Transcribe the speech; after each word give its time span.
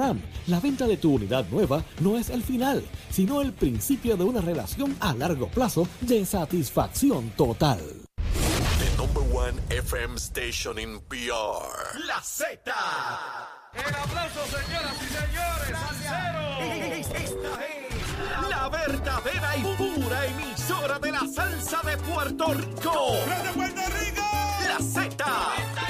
Ram, 0.00 0.18
la 0.46 0.60
venta 0.60 0.86
de 0.86 0.96
tu 0.96 1.12
unidad 1.12 1.44
nueva 1.50 1.84
no 2.00 2.16
es 2.16 2.30
el 2.30 2.42
final, 2.42 2.82
sino 3.10 3.42
el 3.42 3.52
principio 3.52 4.16
de 4.16 4.24
una 4.24 4.40
relación 4.40 4.96
a 4.98 5.12
largo 5.12 5.48
plazo 5.48 5.86
de 6.00 6.24
satisfacción 6.24 7.28
total. 7.36 7.80
The 8.78 8.96
number 8.96 9.22
one 9.30 9.60
FM 9.68 10.16
station 10.16 10.78
in 10.78 11.00
PR. 11.00 12.00
La 12.06 12.22
Z. 12.22 12.72
El 13.74 13.94
aplauso, 13.94 14.40
señoras 14.46 14.96
y 15.02 15.08
señores. 15.20 17.06
Esta 17.14 17.66
es 17.66 18.48
la 18.48 18.68
verdadera 18.70 19.56
y 19.58 19.62
pura 19.76 20.26
emisora 20.26 20.98
de 20.98 21.12
la 21.12 21.26
salsa 21.26 21.82
de 21.84 21.98
Puerto 21.98 22.54
Rico. 22.54 23.12
¡De 23.44 23.52
Puerto 23.52 23.82
Rico! 24.00 24.22
La 24.66 24.78
Z. 24.80 25.69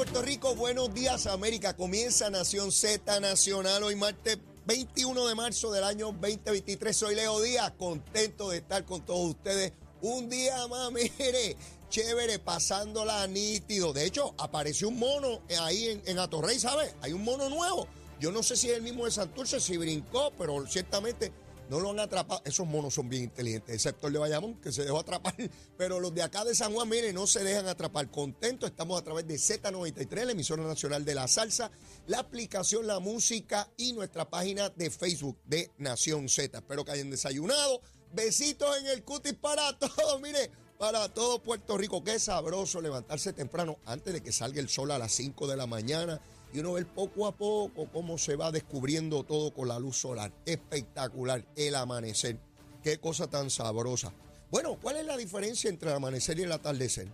Puerto 0.00 0.22
Rico. 0.22 0.54
Buenos 0.54 0.94
días, 0.94 1.26
América. 1.26 1.76
Comienza 1.76 2.30
Nación 2.30 2.72
Z 2.72 3.20
Nacional 3.20 3.82
hoy 3.82 3.96
martes 3.96 4.38
21 4.64 5.28
de 5.28 5.34
marzo 5.34 5.70
del 5.72 5.84
año 5.84 6.06
2023. 6.12 6.96
Soy 6.96 7.14
Leo 7.14 7.38
Díaz, 7.42 7.74
contento 7.78 8.48
de 8.48 8.56
estar 8.56 8.86
con 8.86 9.04
todos 9.04 9.28
ustedes. 9.28 9.74
Un 10.00 10.30
día 10.30 10.66
más, 10.68 10.90
mire, 11.18 11.54
chévere, 11.90 12.38
pasándola 12.38 13.26
nítido. 13.26 13.92
De 13.92 14.06
hecho, 14.06 14.34
apareció 14.38 14.88
un 14.88 14.98
mono 14.98 15.42
ahí 15.60 15.88
en, 15.88 16.02
en 16.06 16.18
Atorrey, 16.18 16.58
¿sabes? 16.58 16.94
Hay 17.02 17.12
un 17.12 17.22
mono 17.22 17.50
nuevo. 17.50 17.86
Yo 18.18 18.32
no 18.32 18.42
sé 18.42 18.56
si 18.56 18.70
es 18.70 18.78
el 18.78 18.82
mismo 18.82 19.04
de 19.04 19.10
Santurce, 19.10 19.60
si 19.60 19.76
brincó, 19.76 20.32
pero 20.38 20.66
ciertamente 20.66 21.30
no 21.70 21.78
lo 21.78 21.90
han 21.90 22.00
atrapado. 22.00 22.42
Esos 22.44 22.66
monos 22.66 22.94
son 22.94 23.08
bien 23.08 23.22
inteligentes, 23.22 23.72
excepto 23.72 24.08
el 24.08 24.12
de 24.12 24.18
Bayamón, 24.18 24.60
que 24.60 24.72
se 24.72 24.82
dejó 24.82 24.98
atrapar. 24.98 25.34
Pero 25.78 26.00
los 26.00 26.12
de 26.12 26.22
acá 26.22 26.44
de 26.44 26.54
San 26.54 26.74
Juan, 26.74 26.88
mire, 26.88 27.12
no 27.12 27.28
se 27.28 27.44
dejan 27.44 27.68
atrapar. 27.68 28.10
Contentos, 28.10 28.68
estamos 28.68 29.00
a 29.00 29.04
través 29.04 29.26
de 29.28 29.36
Z93, 29.36 30.24
la 30.24 30.32
emisora 30.32 30.64
nacional 30.64 31.04
de 31.04 31.14
la 31.14 31.28
salsa, 31.28 31.70
la 32.08 32.18
aplicación 32.18 32.88
La 32.88 32.98
Música 32.98 33.70
y 33.76 33.92
nuestra 33.92 34.28
página 34.28 34.68
de 34.70 34.90
Facebook 34.90 35.38
de 35.46 35.70
Nación 35.78 36.28
Z. 36.28 36.58
Espero 36.58 36.84
que 36.84 36.90
hayan 36.90 37.10
desayunado. 37.10 37.80
Besitos 38.12 38.76
en 38.78 38.88
el 38.88 39.04
cutis 39.04 39.34
para 39.34 39.72
todos, 39.78 40.20
mire, 40.20 40.50
para 40.76 41.08
todo 41.08 41.40
Puerto 41.40 41.78
Rico. 41.78 42.02
Qué 42.02 42.18
sabroso 42.18 42.80
levantarse 42.80 43.32
temprano 43.32 43.78
antes 43.86 44.12
de 44.12 44.22
que 44.22 44.32
salga 44.32 44.60
el 44.60 44.68
sol 44.68 44.90
a 44.90 44.98
las 44.98 45.12
5 45.12 45.46
de 45.46 45.56
la 45.56 45.68
mañana 45.68 46.20
y 46.52 46.58
uno 46.58 46.72
ver 46.72 46.86
poco 46.86 47.26
a 47.26 47.36
poco 47.36 47.88
cómo 47.92 48.18
se 48.18 48.36
va 48.36 48.50
descubriendo 48.50 49.24
todo 49.24 49.52
con 49.52 49.68
la 49.68 49.78
luz 49.78 49.98
solar. 49.98 50.32
Espectacular 50.44 51.46
el 51.56 51.74
amanecer. 51.74 52.38
Qué 52.82 52.98
cosa 52.98 53.28
tan 53.28 53.50
sabrosa. 53.50 54.12
Bueno, 54.50 54.78
¿cuál 54.80 54.96
es 54.96 55.06
la 55.06 55.16
diferencia 55.16 55.70
entre 55.70 55.90
el 55.90 55.96
amanecer 55.96 56.38
y 56.38 56.42
el 56.42 56.52
atardecer? 56.52 57.08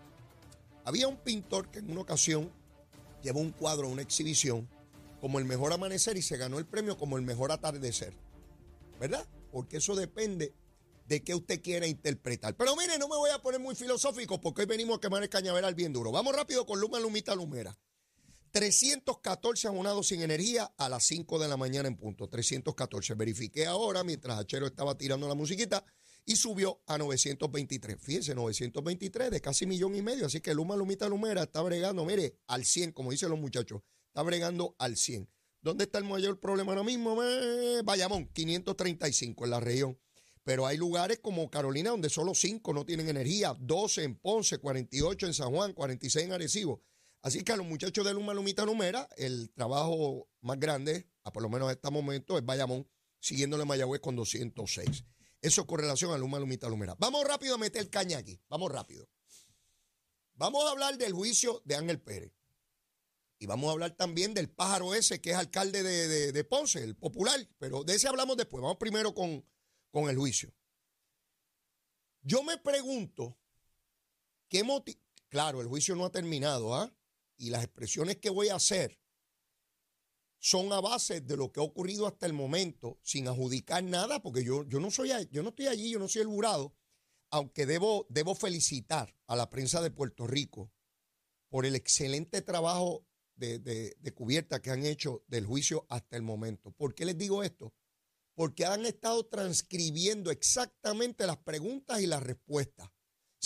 Había 0.84 1.08
un 1.08 1.16
pintor 1.16 1.70
que 1.70 1.80
en 1.80 1.90
una 1.90 2.00
ocasión 2.00 2.50
llevó 3.22 3.40
un 3.40 3.50
cuadro, 3.50 3.88
una 3.88 4.02
exhibición, 4.02 4.68
como 5.20 5.38
el 5.38 5.44
mejor 5.44 5.72
amanecer 5.72 6.16
y 6.16 6.22
se 6.22 6.36
ganó 6.36 6.58
el 6.58 6.66
premio 6.66 6.96
como 6.96 7.16
el 7.16 7.22
mejor 7.22 7.52
atardecer. 7.52 8.14
¿Verdad? 8.98 9.26
Porque 9.52 9.78
eso 9.78 9.94
depende 9.94 10.54
de 11.06 11.22
qué 11.22 11.34
usted 11.34 11.60
quiera 11.60 11.86
interpretar. 11.86 12.56
Pero 12.56 12.74
mire, 12.76 12.98
no 12.98 13.08
me 13.08 13.16
voy 13.16 13.30
a 13.30 13.42
poner 13.42 13.60
muy 13.60 13.74
filosófico 13.74 14.40
porque 14.40 14.62
hoy 14.62 14.66
venimos 14.66 14.96
a 14.96 15.00
quemar 15.00 15.22
el 15.22 15.28
cañaveral 15.28 15.74
bien 15.74 15.92
duro. 15.92 16.10
Vamos 16.12 16.34
rápido 16.34 16.64
con 16.64 16.80
Luma 16.80 16.98
Lumita 17.00 17.34
Lumera. 17.34 17.76
314 18.56 19.68
abonados 19.68 20.06
sin 20.06 20.22
energía 20.22 20.72
a 20.78 20.88
las 20.88 21.04
5 21.04 21.38
de 21.38 21.46
la 21.46 21.58
mañana 21.58 21.88
en 21.88 21.96
punto. 21.98 22.26
314. 22.26 23.12
Verifiqué 23.12 23.66
ahora 23.66 24.02
mientras 24.02 24.38
Achero 24.38 24.64
estaba 24.64 24.96
tirando 24.96 25.28
la 25.28 25.34
musiquita 25.34 25.84
y 26.24 26.36
subió 26.36 26.80
a 26.86 26.96
923. 26.96 27.98
Fíjense, 28.00 28.34
923 28.34 29.30
de 29.30 29.42
casi 29.42 29.66
millón 29.66 29.94
y 29.94 30.00
medio. 30.00 30.24
Así 30.24 30.40
que 30.40 30.54
Luma 30.54 30.74
Lumita 30.74 31.06
Lumera 31.06 31.42
está 31.42 31.60
bregando, 31.60 32.06
mire, 32.06 32.38
al 32.46 32.64
100, 32.64 32.92
como 32.92 33.10
dicen 33.10 33.28
los 33.28 33.38
muchachos. 33.38 33.82
Está 34.06 34.22
bregando 34.22 34.74
al 34.78 34.96
100. 34.96 35.28
¿Dónde 35.60 35.84
está 35.84 35.98
el 35.98 36.04
mayor 36.04 36.40
problema 36.40 36.72
ahora 36.72 36.82
mismo? 36.82 37.22
Eh, 37.22 37.82
Bayamón, 37.84 38.26
535 38.32 39.44
en 39.44 39.50
la 39.50 39.60
región. 39.60 39.98
Pero 40.44 40.66
hay 40.66 40.78
lugares 40.78 41.18
como 41.18 41.50
Carolina 41.50 41.90
donde 41.90 42.08
solo 42.08 42.34
5 42.34 42.72
no 42.72 42.86
tienen 42.86 43.10
energía, 43.10 43.54
12 43.60 44.02
en 44.02 44.14
Ponce, 44.18 44.56
48 44.56 45.26
en 45.26 45.34
San 45.34 45.50
Juan, 45.50 45.74
46 45.74 46.24
en 46.24 46.32
Arecibo. 46.32 46.82
Así 47.26 47.42
que 47.42 47.50
a 47.50 47.56
los 47.56 47.66
muchachos 47.66 48.04
de 48.04 48.14
Luma 48.14 48.34
Lumita 48.34 48.64
Numera, 48.64 49.08
el 49.16 49.50
trabajo 49.50 50.28
más 50.42 50.60
grande, 50.60 51.10
a 51.24 51.32
por 51.32 51.42
lo 51.42 51.48
menos 51.48 51.66
en 51.66 51.74
este 51.74 51.90
momento, 51.90 52.38
es 52.38 52.44
Bayamón, 52.44 52.88
siguiéndole 53.18 53.64
Mayagüez 53.64 54.00
con 54.00 54.14
206. 54.14 55.02
Eso 55.42 55.66
con 55.66 55.80
relación 55.80 56.12
a 56.12 56.18
Luma 56.18 56.38
Lumita 56.38 56.68
Lumera. 56.68 56.94
Vamos 57.00 57.26
rápido 57.26 57.56
a 57.56 57.58
meter 57.58 57.90
caña 57.90 58.18
aquí. 58.18 58.40
Vamos 58.48 58.70
rápido. 58.70 59.08
Vamos 60.34 60.66
a 60.66 60.70
hablar 60.70 60.98
del 60.98 61.14
juicio 61.14 61.62
de 61.64 61.74
Ángel 61.74 62.00
Pérez. 62.00 62.32
Y 63.40 63.46
vamos 63.46 63.70
a 63.70 63.72
hablar 63.72 63.96
también 63.96 64.32
del 64.32 64.48
pájaro 64.48 64.94
ese 64.94 65.20
que 65.20 65.30
es 65.30 65.36
alcalde 65.36 65.82
de, 65.82 66.30
de, 66.30 66.44
Ponce, 66.44 66.80
el 66.80 66.94
popular. 66.94 67.40
Pero 67.58 67.82
de 67.82 67.96
ese 67.96 68.06
hablamos 68.06 68.36
después. 68.36 68.62
Vamos 68.62 68.76
primero 68.78 69.12
con, 69.16 69.44
con 69.90 70.08
el 70.08 70.16
juicio. 70.16 70.54
Yo 72.22 72.44
me 72.44 72.56
pregunto, 72.56 73.36
¿qué 74.48 74.62
motivo? 74.62 75.00
Claro, 75.28 75.60
el 75.60 75.66
juicio 75.66 75.96
no 75.96 76.04
ha 76.04 76.12
terminado, 76.12 76.72
¿ah? 76.72 76.95
Y 77.36 77.50
las 77.50 77.64
expresiones 77.64 78.16
que 78.16 78.30
voy 78.30 78.48
a 78.48 78.56
hacer 78.56 78.98
son 80.38 80.72
a 80.72 80.80
base 80.80 81.20
de 81.20 81.36
lo 81.36 81.50
que 81.50 81.60
ha 81.60 81.64
ocurrido 81.64 82.06
hasta 82.06 82.26
el 82.26 82.32
momento, 82.32 82.98
sin 83.02 83.26
adjudicar 83.28 83.82
nada, 83.82 84.22
porque 84.22 84.44
yo, 84.44 84.64
yo, 84.64 84.80
no, 84.80 84.90
soy, 84.90 85.10
yo 85.30 85.42
no 85.42 85.48
estoy 85.48 85.66
allí, 85.66 85.90
yo 85.90 85.98
no 85.98 86.08
soy 86.08 86.22
el 86.22 86.28
jurado, 86.28 86.74
aunque 87.30 87.66
debo, 87.66 88.06
debo 88.10 88.34
felicitar 88.34 89.14
a 89.26 89.36
la 89.36 89.50
prensa 89.50 89.80
de 89.80 89.90
Puerto 89.90 90.26
Rico 90.26 90.70
por 91.48 91.66
el 91.66 91.74
excelente 91.74 92.42
trabajo 92.42 93.06
de, 93.34 93.58
de, 93.58 93.96
de 93.98 94.14
cubierta 94.14 94.62
que 94.62 94.70
han 94.70 94.84
hecho 94.84 95.24
del 95.26 95.46
juicio 95.46 95.86
hasta 95.88 96.16
el 96.16 96.22
momento. 96.22 96.70
¿Por 96.70 96.94
qué 96.94 97.04
les 97.04 97.18
digo 97.18 97.42
esto? 97.42 97.74
Porque 98.34 98.66
han 98.66 98.86
estado 98.86 99.26
transcribiendo 99.26 100.30
exactamente 100.30 101.26
las 101.26 101.38
preguntas 101.38 102.00
y 102.00 102.06
las 102.06 102.22
respuestas. 102.22 102.90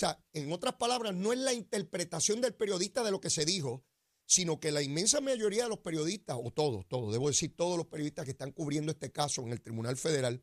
Sea, 0.00 0.18
en 0.32 0.50
otras 0.50 0.76
palabras, 0.76 1.14
no 1.14 1.30
es 1.30 1.38
la 1.38 1.52
interpretación 1.52 2.40
del 2.40 2.54
periodista 2.54 3.02
de 3.04 3.10
lo 3.10 3.20
que 3.20 3.28
se 3.28 3.44
dijo, 3.44 3.84
sino 4.24 4.58
que 4.58 4.72
la 4.72 4.80
inmensa 4.80 5.20
mayoría 5.20 5.64
de 5.64 5.68
los 5.68 5.80
periodistas, 5.80 6.38
o 6.42 6.50
todos, 6.50 6.88
todos, 6.88 7.12
debo 7.12 7.28
decir 7.28 7.54
todos 7.54 7.76
los 7.76 7.86
periodistas 7.86 8.24
que 8.24 8.30
están 8.30 8.52
cubriendo 8.52 8.92
este 8.92 9.12
caso 9.12 9.42
en 9.42 9.52
el 9.52 9.60
Tribunal 9.60 9.98
Federal, 9.98 10.42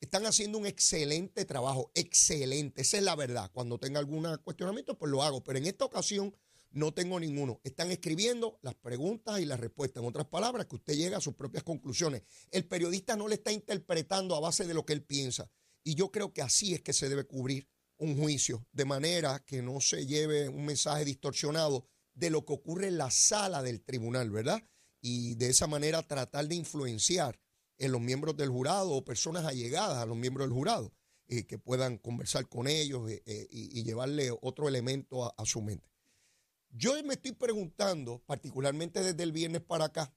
están 0.00 0.24
haciendo 0.24 0.56
un 0.56 0.64
excelente 0.64 1.44
trabajo, 1.44 1.90
excelente, 1.94 2.80
esa 2.80 2.96
es 2.96 3.02
la 3.02 3.14
verdad. 3.16 3.50
Cuando 3.52 3.78
tenga 3.78 3.98
algún 3.98 4.34
cuestionamiento, 4.42 4.96
pues 4.96 5.12
lo 5.12 5.22
hago, 5.22 5.44
pero 5.44 5.58
en 5.58 5.66
esta 5.66 5.84
ocasión 5.84 6.34
no 6.70 6.94
tengo 6.94 7.20
ninguno. 7.20 7.60
Están 7.64 7.90
escribiendo 7.90 8.58
las 8.62 8.76
preguntas 8.76 9.40
y 9.40 9.44
las 9.44 9.60
respuestas. 9.60 10.02
En 10.02 10.08
otras 10.08 10.28
palabras, 10.28 10.64
que 10.64 10.76
usted 10.76 10.94
llega 10.94 11.18
a 11.18 11.20
sus 11.20 11.34
propias 11.34 11.64
conclusiones. 11.64 12.22
El 12.50 12.66
periodista 12.66 13.14
no 13.14 13.28
le 13.28 13.34
está 13.34 13.52
interpretando 13.52 14.34
a 14.34 14.40
base 14.40 14.66
de 14.66 14.72
lo 14.72 14.86
que 14.86 14.94
él 14.94 15.04
piensa. 15.04 15.50
Y 15.84 15.96
yo 15.96 16.10
creo 16.10 16.32
que 16.32 16.40
así 16.40 16.72
es 16.72 16.80
que 16.80 16.94
se 16.94 17.10
debe 17.10 17.24
cubrir 17.24 17.68
un 17.98 18.16
juicio, 18.16 18.66
de 18.72 18.84
manera 18.84 19.42
que 19.44 19.62
no 19.62 19.80
se 19.80 20.06
lleve 20.06 20.48
un 20.48 20.66
mensaje 20.66 21.04
distorsionado 21.04 21.86
de 22.14 22.30
lo 22.30 22.44
que 22.44 22.54
ocurre 22.54 22.88
en 22.88 22.98
la 22.98 23.10
sala 23.10 23.62
del 23.62 23.82
tribunal, 23.82 24.30
¿verdad? 24.30 24.62
Y 25.00 25.34
de 25.34 25.50
esa 25.50 25.66
manera 25.66 26.02
tratar 26.02 26.48
de 26.48 26.54
influenciar 26.54 27.40
en 27.78 27.92
los 27.92 28.00
miembros 28.00 28.36
del 28.36 28.48
jurado 28.48 28.90
o 28.92 29.04
personas 29.04 29.44
allegadas 29.44 29.98
a 29.98 30.06
los 30.06 30.16
miembros 30.16 30.46
del 30.46 30.54
jurado, 30.54 30.92
eh, 31.28 31.44
que 31.46 31.58
puedan 31.58 31.98
conversar 31.98 32.48
con 32.48 32.66
ellos 32.66 33.10
eh, 33.10 33.22
eh, 33.26 33.46
y, 33.50 33.82
llevarle 33.84 34.30
otro 34.40 34.68
elemento 34.68 35.24
a, 35.38 35.44
su 35.44 35.60
mente. 35.60 35.90
Yo 36.70 36.92
me 37.04 37.14
estoy 37.14 37.32
preguntando, 37.32 38.22
particularmente 38.26 39.02
desde 39.02 39.22
el 39.22 39.32
viernes 39.32 39.62
para 39.62 39.86
acá 39.86 40.14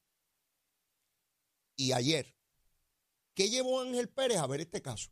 y 1.76 1.94
ayer, 1.94 2.36
¿qué 3.34 3.50
llevó 3.50 3.82
Ángel 3.82 4.10
Pérez 4.10 4.38
a 4.38 4.48
ver 4.48 4.62
este 4.62 4.82
caso? 4.82 5.12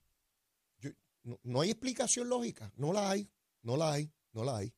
No, 1.43 1.61
hay 1.61 1.71
explicación 1.71 2.29
lógica, 2.29 2.71
no 2.77 2.93
la 2.93 3.11
hay, 3.11 3.29
no 3.61 3.75
la 3.75 3.91
hay, 3.91 4.09
no 4.31 4.45
la 4.45 4.57
hay. 4.57 4.73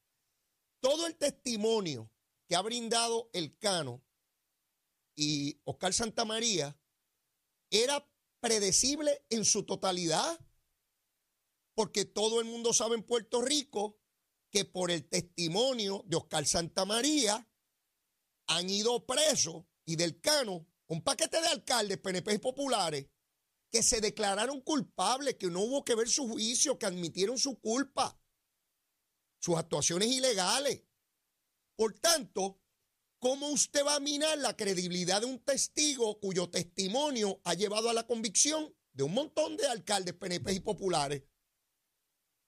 Todo 0.80 1.06
el 1.06 1.16
testimonio 1.16 2.12
que 2.48 2.56
ha 2.56 2.62
brindado 2.62 3.30
el 3.34 3.58
Cano 3.60 4.04
y 5.16 5.62
Oscar 5.66 5.94
Santamaría 5.94 6.76
era 7.70 8.04
predecible 8.40 9.26
en 9.30 9.46
su 9.46 9.64
totalidad, 9.64 10.40
porque 11.76 12.06
todo 12.06 12.40
el 12.40 12.48
mundo 12.48 12.74
sabe 12.74 12.96
en 12.96 13.04
Puerto 13.04 13.42
Rico 13.42 14.00
que 14.50 14.66
por 14.66 14.90
el 14.90 15.08
testimonio 15.08 16.04
de 16.08 16.18
Oscar 16.18 16.48
Santamaría 16.48 17.48
han 18.48 18.70
ido 18.70 19.06
presos 19.06 19.66
y 19.86 19.96
del 19.96 20.20
Cano 20.20 20.66
un 20.88 21.04
paquete 21.04 21.40
de 21.40 21.48
alcaldes, 21.48 22.00
PNP 22.00 22.34
y 22.34 22.38
populares, 22.40 23.06
que 23.72 23.84
se 23.84 24.02
declararon 24.02 24.62
culpables, 24.62 25.36
que 25.36 25.48
no 25.48 25.62
hubo 25.62 25.86
que 25.86 25.96
ver 25.96 26.10
su 26.10 26.28
juicio, 26.28 26.80
que 26.80 26.86
admitieron 26.86 27.38
su 27.38 27.60
culpa, 27.60 28.20
sus 29.40 29.58
actuaciones 29.58 30.10
ilegales. 30.10 30.84
Por 31.76 31.94
tanto, 32.00 32.60
¿cómo 33.20 33.50
usted 33.50 33.86
va 33.86 33.96
a 33.96 34.00
minar 34.00 34.38
la 34.40 34.56
credibilidad 34.58 35.22
de 35.22 35.28
un 35.28 35.40
testigo 35.40 36.20
cuyo 36.20 36.50
testimonio 36.50 37.42
ha 37.44 37.54
llevado 37.54 37.90
a 37.90 37.94
la 37.94 38.08
convicción 38.08 38.76
de 38.94 39.04
un 39.04 39.14
montón 39.14 39.56
de 39.56 39.68
alcaldes, 39.68 40.16
PNP 40.16 40.54
y 40.54 40.60
populares? 40.60 41.24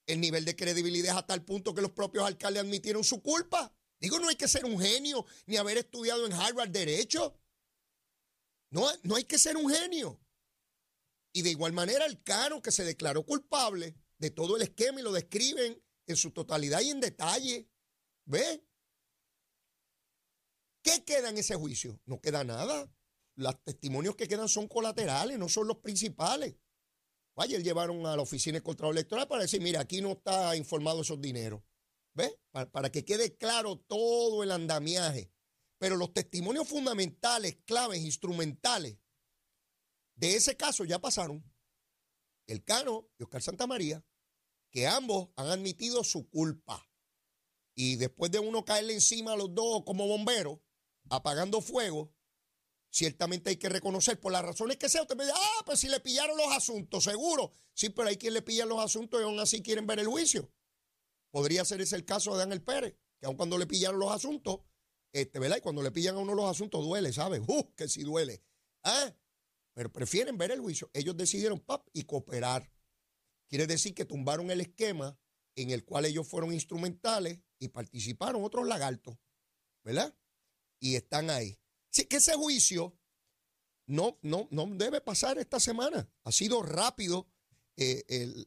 El 0.08 0.20
nivel 0.20 0.44
de 0.44 0.56
credibilidad 0.56 1.14
es 1.14 1.18
hasta 1.20 1.34
el 1.34 1.46
punto 1.46 1.74
que 1.74 1.82
los 1.82 1.92
propios 1.92 2.26
alcaldes 2.26 2.64
admitieron 2.64 3.04
su 3.04 3.22
culpa. 3.22 3.74
Digo, 4.00 4.20
no 4.20 4.30
hay 4.30 4.36
que 4.36 4.48
ser 4.48 4.66
un 4.66 4.80
genio 4.80 5.26
ni 5.46 5.58
haber 5.58 5.78
estudiado 5.78 6.26
en 6.26 6.34
Harvard 6.34 6.70
Derecho. 6.70 7.40
No, 8.72 8.90
no 9.04 9.16
hay 9.16 9.26
que 9.26 9.38
ser 9.38 9.58
un 9.58 9.70
genio. 9.70 10.20
Y 11.34 11.42
de 11.44 11.52
igual 11.52 11.74
manera 11.74 12.06
el 12.06 12.22
Cano 12.24 12.62
que 12.62 12.72
se 12.72 12.84
declaró 12.84 13.26
culpable 13.26 13.96
de 14.18 14.32
todo 14.32 14.56
el 14.56 14.62
esquema 14.62 15.00
y 15.00 15.04
lo 15.04 15.12
describen 15.12 15.82
en 16.08 16.16
su 16.16 16.32
totalidad 16.32 16.82
y 16.82 16.90
en 16.90 17.00
detalle. 17.00 17.70
¿Ve? 18.26 18.64
¿Qué 20.84 21.04
queda 21.04 21.30
en 21.30 21.38
ese 21.38 21.56
juicio? 21.56 22.00
No 22.06 22.20
queda 22.20 22.44
nada. 22.44 22.92
Los 23.36 23.64
testimonios 23.64 24.16
que 24.16 24.28
quedan 24.28 24.50
son 24.50 24.68
colaterales, 24.68 25.40
no 25.40 25.48
son 25.48 25.68
los 25.68 25.78
principales. 25.78 26.56
Vaya, 27.36 27.60
llevaron 27.60 28.06
a 28.06 28.16
la 28.16 28.22
oficina 28.22 28.58
de 28.58 28.64
control 28.64 28.96
electoral 28.96 29.28
para 29.28 29.44
decir, 29.44 29.62
mira, 29.62 29.80
aquí 29.80 30.02
no 30.02 30.12
está 30.12 30.56
informado 30.56 31.02
esos 31.02 31.22
dineros. 31.22 31.62
¿Ves? 32.14 32.36
Para, 32.52 32.92
que 32.92 33.06
quede 33.06 33.38
claro 33.38 33.78
todo 33.78 34.44
el 34.44 34.52
andamiaje. 34.52 35.32
Pero 35.78 35.96
los 35.96 36.14
testimonios 36.14 36.68
fundamentales, 36.68 37.58
claves, 37.66 38.02
instrumentales 38.02 38.98
de 40.22 40.36
ese 40.36 40.56
caso 40.56 40.86
ya 40.86 41.00
pasaron. 41.00 41.44
El 42.46 42.64
Cano 42.64 43.10
y 43.18 43.24
Oscar 43.24 43.42
Santamaría, 43.42 44.06
que 44.70 44.86
ambos 44.86 45.30
han 45.36 45.48
admitido 45.48 46.04
su 46.04 46.30
culpa. 46.30 46.88
Y 47.74 47.96
después 47.96 48.30
de 48.30 48.38
uno 48.38 48.64
caerle 48.64 48.94
encima 48.94 49.34
a 49.34 49.36
los 49.36 49.54
dos 49.56 49.84
como 49.84 50.08
bomberos, 50.08 50.60
apagando 51.10 51.60
fuego, 51.60 52.14
ciertamente 52.92 53.50
hay 53.50 53.58
que 53.58 53.70
reconocer 53.70 54.20
por 54.20 54.32
las 54.32 54.46
razones 54.46 54.78
que 54.78 54.90
sea. 54.90 55.02
Usted 55.02 55.16
me 55.16 55.24
dice, 55.24 55.36
ah, 55.36 55.64
pues 55.66 55.80
si 55.80 55.90
le 55.90 56.00
pillaron 56.00 56.38
los 56.38 56.52
asuntos, 56.52 57.04
seguro. 57.04 57.54
Sí, 57.74 57.90
pero 57.90 58.10
hay 58.10 58.18
quien 58.18 58.36
le 58.36 58.44
pilla 58.44 58.66
los 58.66 58.80
asuntos 58.80 59.20
y 59.20 59.24
aún 59.24 59.40
así 59.40 59.64
quieren 59.64 59.88
ver 59.88 59.98
el 59.98 60.08
juicio. 60.08 60.54
Podría 61.32 61.66
ser 61.66 61.82
ese 61.82 61.96
el 61.96 62.06
caso 62.06 62.34
de 62.34 62.40
Daniel 62.40 62.62
Pérez, 62.62 62.96
que 63.20 63.26
aun 63.26 63.38
cuando 63.38 63.58
le 63.58 63.66
pillaron 63.66 64.00
los 64.00 64.12
asuntos, 64.12 64.60
este, 65.14 65.40
¿verdad? 65.40 65.58
Y 65.58 65.62
cuando 65.62 65.82
le 65.82 65.90
pillan 65.90 66.16
a 66.16 66.20
uno 66.20 66.36
los 66.36 66.46
asuntos 66.46 66.86
duele, 66.86 67.12
¿sabes? 67.12 67.42
¡Uh! 67.48 67.74
Que 67.76 67.88
sí 67.88 68.04
duele. 68.04 68.44
¿Ah? 68.84 69.16
Pero 69.74 69.92
prefieren 69.92 70.38
ver 70.38 70.52
el 70.52 70.60
juicio. 70.60 70.90
Ellos 70.94 71.16
decidieron, 71.16 71.60
pap, 71.60 71.88
y 71.94 72.04
cooperar. 72.04 72.72
Quiere 73.48 73.68
decir 73.68 73.94
que 73.94 74.06
tumbaron 74.06 74.52
el 74.52 74.62
esquema 74.62 75.18
en 75.56 75.72
el 75.72 75.84
cual 75.84 76.06
ellos 76.06 76.28
fueron 76.28 76.54
instrumentales 76.54 77.40
y 77.60 77.70
participaron 77.70 78.44
otros 78.44 78.68
lagartos, 78.68 79.18
¿verdad? 79.84 80.16
Y 80.80 80.96
están 80.96 81.30
ahí. 81.30 81.60
Así 81.92 82.06
que 82.06 82.18
ese 82.18 82.34
juicio 82.36 82.98
no, 83.86 84.18
no, 84.22 84.48
no 84.52 84.66
debe 84.68 85.02
pasar 85.02 85.38
esta 85.38 85.60
semana. 85.60 86.10
Ha 86.24 86.32
sido 86.32 86.64
rápido 86.64 87.30
eh, 87.78 88.04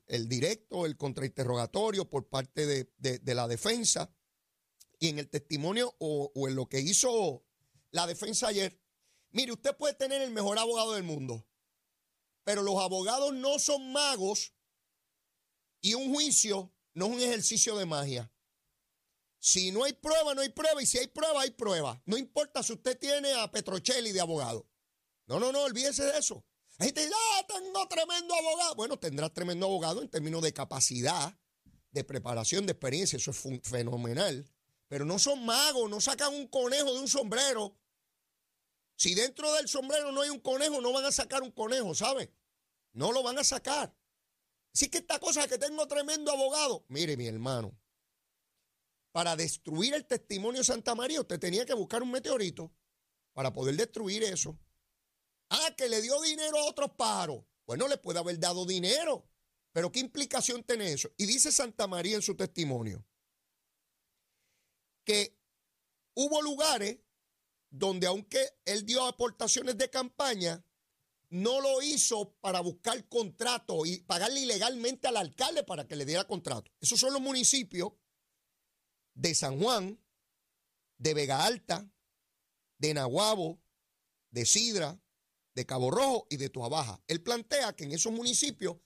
el, 0.07 0.29
directo, 0.29 0.87
el 0.87 0.97
contrainterrogatorio 0.97 2.09
por 2.09 2.29
parte 2.29 2.67
de, 2.67 3.35
la 3.35 3.47
defensa 3.47 4.15
y 4.99 5.09
en 5.09 5.19
el 5.19 5.29
testimonio 5.29 5.95
o 5.99 6.49
en 6.49 6.55
lo 6.55 6.69
que 6.69 6.81
hizo 6.81 7.45
la 7.91 8.07
defensa 8.07 8.49
ayer. 8.49 8.84
Mire, 9.35 9.51
usted 9.51 9.77
puede 9.77 9.95
tener 9.95 10.23
el 10.23 10.31
mejor 10.31 10.61
abogado 10.61 10.93
del 10.93 11.03
mundo, 11.03 11.45
pero 12.45 12.63
los 12.63 12.77
abogados 12.81 13.35
no 13.35 13.59
son 13.59 13.91
magos 13.93 14.55
y 15.81 15.95
un 15.95 16.15
juicio 16.15 16.73
no 16.95 17.07
es 17.07 17.13
un 17.13 17.21
ejercicio 17.21 17.77
de 17.77 17.85
magia. 17.85 18.33
Si 19.41 19.73
no 19.73 19.83
hay 19.83 19.93
prueba, 19.93 20.35
no 20.35 20.41
hay 20.41 20.51
prueba. 20.51 20.81
Y 20.81 20.87
si 20.87 20.99
hay 20.99 21.09
prueba, 21.09 21.43
hay 21.43 21.51
prueba. 21.51 22.01
No 22.07 22.17
importa 22.17 22.63
si 22.63 22.75
usted 22.75 22.97
tiene 22.97 23.35
a 23.35 23.51
Petrocelli 23.51 24.13
de 24.13 24.21
abogado. 24.21 24.71
No, 25.27 25.41
no, 25.41 25.51
no, 25.51 25.65
olvídese 25.65 26.05
de 26.05 26.17
eso. 26.17 26.47
Ahí 26.79 26.93
te 26.93 27.01
dice, 27.01 27.13
ah, 27.15 27.47
tengo 27.49 27.89
tremendo 27.89 28.35
abogado. 28.35 28.75
Bueno, 28.77 28.99
tendrás 29.01 29.35
tremendo 29.35 29.67
abogado 29.67 30.01
en 30.01 30.09
términos 30.09 30.43
de 30.43 30.53
capacidad, 30.53 31.37
de 31.91 32.05
preparación, 32.05 32.67
de 32.67 32.73
experiencia. 32.73 33.17
Eso 33.17 33.33
es 33.33 33.61
fenomenal. 33.65 34.49
Pero 34.87 35.05
no 35.05 35.19
son 35.19 35.45
magos, 35.45 35.91
no 35.91 36.01
sacan 36.01 36.33
un 36.33 36.47
conejo 36.47 36.95
de 36.95 37.01
un 37.01 37.09
sombrero. 37.09 37.77
Si 38.97 39.15
dentro 39.15 39.53
del 39.55 39.69
sombrero 39.69 40.13
no 40.13 40.23
hay 40.23 40.31
un 40.31 40.41
conejo, 40.41 40.81
no 40.81 40.93
van 40.93 41.05
a 41.05 41.13
sacar 41.13 41.43
un 41.43 41.51
conejo, 41.51 41.95
¿sabe? 41.95 42.33
No 42.93 43.13
lo 43.13 43.23
van 43.23 43.39
a 43.39 43.45
sacar. 43.45 43.95
Así 44.73 44.89
que 44.89 44.99
esta 44.99 45.19
cosa 45.19 45.47
que 45.49 45.59
tengo 45.59 45.87
tremendo 45.87 46.33
abogado, 46.33 46.85
mire 46.89 47.17
mi 47.17 47.27
hermano, 47.27 47.77
para 49.13 49.37
destruir 49.37 49.95
el 49.95 50.07
testimonio 50.07 50.61
de 50.61 50.65
Santa 50.65 50.95
María, 50.95 51.21
usted 51.21 51.39
tenía 51.39 51.65
que 51.65 51.75
buscar 51.75 52.03
un 52.03 52.11
meteorito 52.11 52.73
para 53.33 53.53
poder 53.53 53.77
destruir 53.77 54.25
eso. 54.25 54.59
Ah, 55.51 55.75
que 55.77 55.89
le 55.89 56.03
dio 56.03 56.21
dinero 56.23 56.59
a 56.59 56.65
otros 56.65 56.91
paros. 56.97 57.45
Bueno, 57.67 57.87
le 57.89 57.97
puede 57.97 58.19
haber 58.19 58.39
dado 58.39 58.67
dinero, 58.67 59.29
pero 59.73 59.91
¿qué 59.93 60.01
implicación 60.01 60.65
tiene 60.65 60.93
eso? 60.93 61.11
Y 61.17 61.27
dice 61.27 61.53
Santa 61.53 61.87
María 61.87 62.17
en 62.17 62.23
su 62.23 62.37
testimonio 62.37 63.05
que 65.05 65.39
hubo 66.15 66.43
lugares 66.43 66.99
donde 67.77 68.07
aunque 68.07 68.39
él 68.65 68.87
dio 68.87 69.05
aportaciones 69.05 69.77
de 69.77 69.91
campaña, 69.91 70.65
no 71.31 71.61
lo 71.61 71.83
hizo 71.83 72.37
para 72.41 72.61
buscar 72.61 73.09
contrato 73.09 73.85
y 73.85 73.99
pagarle 73.99 74.41
ilegalmente 74.41 75.09
al 75.09 75.17
alcalde 75.17 75.65
para 75.65 75.89
que 75.89 75.97
le 75.97 76.05
diera 76.05 76.25
contrato. 76.25 76.71
Esos 76.81 77.01
son 77.01 77.13
los 77.13 77.21
municipios 77.21 77.93
de 79.15 79.35
San 79.35 79.61
Juan, 79.61 80.01
de 80.99 81.15
Vega 81.15 81.45
Alta, 81.45 81.91
de 82.79 82.95
Nahuabo, 82.95 83.61
de 84.31 84.47
Sidra, 84.47 85.01
de 85.57 85.67
Cabo 85.67 85.91
Rojo 85.91 86.29
y 86.31 86.37
de 86.37 86.51
Tuabaja. 86.51 87.03
Él 87.09 87.25
plantea 87.25 87.75
que 87.75 87.85
en 87.85 87.93
esos 87.93 88.13
municipios, 88.13 88.77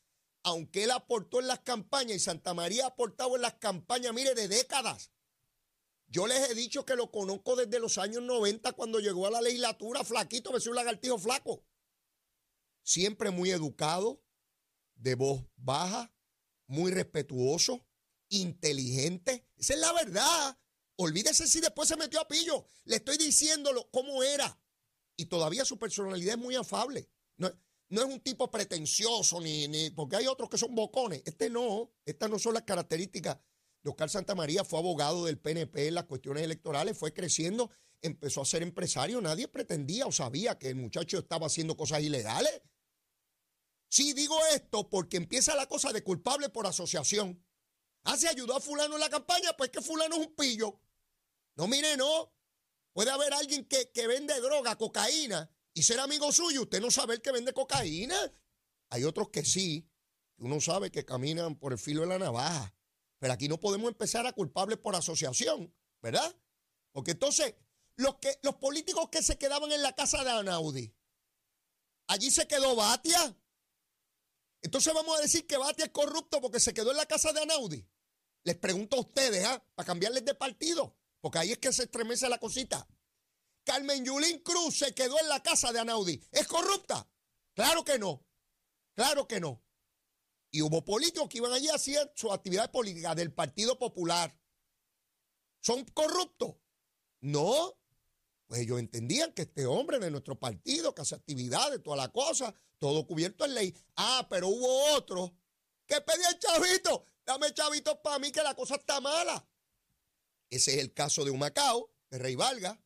aunque 0.43 0.85
él 0.85 0.93
aportó 0.93 1.41
en 1.41 1.49
las 1.49 1.61
campañas 1.61 2.17
y 2.17 2.21
Santa 2.21 2.55
María 2.55 2.85
ha 2.85 2.89
aportado 2.89 3.37
en 3.37 3.43
las 3.43 3.55
campañas, 3.55 4.15
mire, 4.15 4.35
de 4.35 4.49
décadas. 4.49 5.11
Yo 6.11 6.27
les 6.27 6.51
he 6.51 6.55
dicho 6.55 6.87
que 6.87 6.97
lo 6.97 7.11
conozco 7.11 7.55
desde 7.55 7.79
los 7.79 7.99
años 7.99 8.23
90 8.23 8.73
cuando 8.73 8.99
llegó 8.99 9.27
a 9.27 9.31
la 9.31 9.43
legislatura, 9.43 10.05
flaquito, 10.05 10.51
me 10.53 10.59
un 10.59 10.75
lagartijo 10.75 11.19
flaco. 11.19 11.63
Siempre 12.83 13.31
muy 13.31 13.51
educado, 13.51 14.23
de 14.95 15.15
voz 15.15 15.45
baja, 15.57 16.11
muy 16.67 16.93
respetuoso, 16.93 17.87
inteligente. 18.31 19.47
Esa 19.57 19.75
es 19.75 19.81
la 19.81 19.93
verdad. 19.93 20.59
Olvídese 20.97 21.47
si 21.47 21.61
después 21.61 21.89
se 21.89 21.97
metió 21.97 22.21
a 22.21 22.29
pillo. 22.29 22.65
Le 22.85 22.97
estoy 22.97 23.19
diciéndolo 23.19 23.91
cómo 23.91 24.23
era. 24.23 24.59
Y 25.17 25.27
todavía 25.27 25.67
su 25.67 25.79
personalidad 25.79 26.37
es 26.37 26.41
muy 26.41 26.55
afable. 26.55 27.11
No, 27.37 27.49
es 28.03 28.05
un 28.05 28.21
tipo 28.21 28.51
pretencioso, 28.51 29.41
ni, 29.41 29.91
porque 29.91 30.17
hay 30.17 30.27
otros 30.27 30.49
que 30.49 30.59
son 30.59 30.75
bocones. 30.75 31.23
Este 31.25 31.51
no. 31.51 31.91
Estas 32.05 32.31
no 32.31 32.39
son 32.39 32.55
las 32.55 32.63
características 32.63 33.39
Oscar 33.85 34.11
Santamaría. 34.11 34.65
Fue 34.65 34.79
abogado 34.79 35.25
del 35.25 35.39
PNP 35.39 35.89
en 35.89 35.95
las 35.95 36.05
cuestiones 36.05 36.43
electorales, 36.43 36.97
fue 36.97 37.13
creciendo, 37.13 37.71
empezó 38.03 38.43
a 38.43 38.45
ser 38.45 38.63
empresario. 38.63 39.21
Nadie 39.21 39.49
pretendía 39.49 40.07
o 40.07 40.13
sabía 40.13 40.59
que 40.59 40.69
el 40.69 40.77
muchacho 40.77 41.19
estaba 41.19 41.47
haciendo 41.47 41.77
cosas 41.77 42.03
ilegales. 42.03 42.63
Sí, 43.89 44.13
digo 44.13 44.39
esto 44.55 44.89
porque 44.91 45.17
empieza 45.17 45.55
la 45.55 45.67
cosa 45.67 45.93
de 45.93 46.03
culpable 46.03 46.51
por 46.51 46.67
asociación. 46.67 47.43
Ah, 48.05 48.17
se 48.17 48.29
ayudó 48.29 48.57
a 48.57 48.61
fulano 48.61 48.95
en 48.95 49.01
la 49.01 49.09
campaña, 49.09 49.53
pues 49.57 49.71
que 49.71 49.81
fulano 49.81 50.17
es 50.17 50.27
un 50.27 50.35
pillo. 50.35 50.81
No, 51.57 51.67
mire, 51.67 51.97
no. 51.97 52.33
Puede 52.93 53.11
haber 53.11 53.33
alguien 53.33 53.65
que, 53.65 53.91
que 53.91 54.07
vende 54.07 54.39
droga, 54.41 54.77
cocaína, 54.77 55.51
y 55.73 55.83
ser 55.83 56.01
amigo 56.01 56.33
suyo, 56.33 56.63
usted 56.63 56.81
no 56.81 56.91
sabe 56.91 57.15
el 57.15 57.23
que 57.23 57.33
vende 57.33 57.53
cocaína. 57.53 58.17
Hay 58.91 59.05
otros 59.05 59.29
que 59.29 59.45
sí, 59.45 59.89
uno 60.39 60.61
sabe 60.61 60.91
que 60.91 61.05
caminan 61.05 61.57
por 61.57 61.73
el 61.73 61.79
filo 61.79 62.03
de 62.03 62.09
la 62.09 62.19
navaja. 62.19 62.75
Pero 63.19 63.33
aquí 63.33 63.49
no 63.49 63.59
podemos 63.59 63.89
empezar 63.89 64.27
a 64.27 64.33
culpables 64.33 64.79
por 64.79 64.95
asociación, 64.95 65.75
¿verdad? 66.01 66.37
Porque 66.93 67.13
entonces, 67.13 67.55
los, 67.97 68.17
que, 68.17 68.39
los 68.43 68.57
políticos 68.57 69.09
que 69.11 69.23
se 69.23 69.39
quedaban 69.39 69.73
en 69.73 69.83
la 69.83 69.95
casa 69.95 70.23
de 70.23 70.31
Anaudi, 70.31 70.95
allí 72.07 72.31
se 72.31 72.47
quedó 72.47 72.77
Batia. 72.77 73.37
Entonces 74.63 74.93
vamos 74.95 75.19
a 75.19 75.23
decir 75.23 75.47
que 75.47 75.57
Batia 75.57 75.87
es 75.87 75.91
corrupto 75.91 76.41
porque 76.41 76.61
se 76.61 76.75
quedó 76.75 76.91
en 76.91 76.97
la 76.97 77.07
casa 77.07 77.33
de 77.33 77.41
Anaudi. 77.41 77.87
Les 78.45 78.57
pregunto 78.57 78.97
a 78.97 79.01
ustedes, 79.01 79.45
¿ah? 79.45 79.63
Para 79.75 79.87
cambiarles 79.87 80.25
de 80.25 80.35
partido. 80.35 80.97
Porque 81.21 81.39
ahí 81.39 81.53
es 81.53 81.59
que 81.59 81.73
se 81.73 81.85
estremece 81.85 82.29
la 82.29 82.39
cosita. 82.39 82.87
Carmen 83.65 84.05
Yulín 84.05 84.39
Cruz 84.41 84.79
se 84.79 84.95
quedó 84.95 85.19
en 85.21 85.29
la 85.29 85.43
casa 85.43 85.73
de 85.73 85.81
Anaudi. 85.81 86.23
¿Es 86.33 86.47
corrupta? 86.47 87.07
Claro 87.55 87.85
que 87.85 87.99
no. 87.99 88.25
Claro 88.95 89.29
que 89.29 89.41
no. 89.41 89.63
Y 90.51 90.63
hubo 90.63 90.85
políticos 90.85 91.29
que 91.29 91.39
iban 91.39 91.53
allí 91.53 91.69
a 91.69 91.75
hacer 91.75 92.11
su 92.15 92.33
actividad 92.33 92.71
política 92.71 93.15
del 93.15 93.33
Partido 93.33 93.79
Popular. 93.79 94.37
¿Son 95.61 95.85
corruptos? 95.87 96.57
No. 97.21 97.77
Pues 98.47 98.63
ellos 98.63 98.79
entendían 98.79 99.33
que 99.35 99.43
este 99.43 99.67
hombre 99.67 99.99
de 99.99 100.11
nuestro 100.11 100.39
partido, 100.39 100.95
que 100.95 101.03
hace 101.03 101.15
actividades, 101.15 101.83
toda 101.83 101.99
la 101.99 102.09
cosa, 102.09 102.55
todo 102.79 103.07
cubierto 103.07 103.45
en 103.45 103.55
ley. 103.55 103.75
Ah, 103.97 104.27
pero 104.31 104.49
hubo 104.49 104.95
otro 104.95 105.35
que 105.87 106.01
pedía 106.01 106.29
el 106.31 106.39
chavito. 106.39 107.05
Dame 107.27 107.53
chavito 107.53 108.01
para 108.01 108.19
mí 108.19 108.33
que 108.33 108.43
la 108.43 108.55
cosa 108.55 108.77
está 108.77 109.01
mala. 109.01 109.47
Ese 110.49 110.75
es 110.75 110.79
el 110.79 110.95
caso 110.95 111.25
de 111.25 111.31
Humacao, 111.31 111.93
de 112.11 112.19
Rey 112.19 112.37
Valga. 112.37 112.83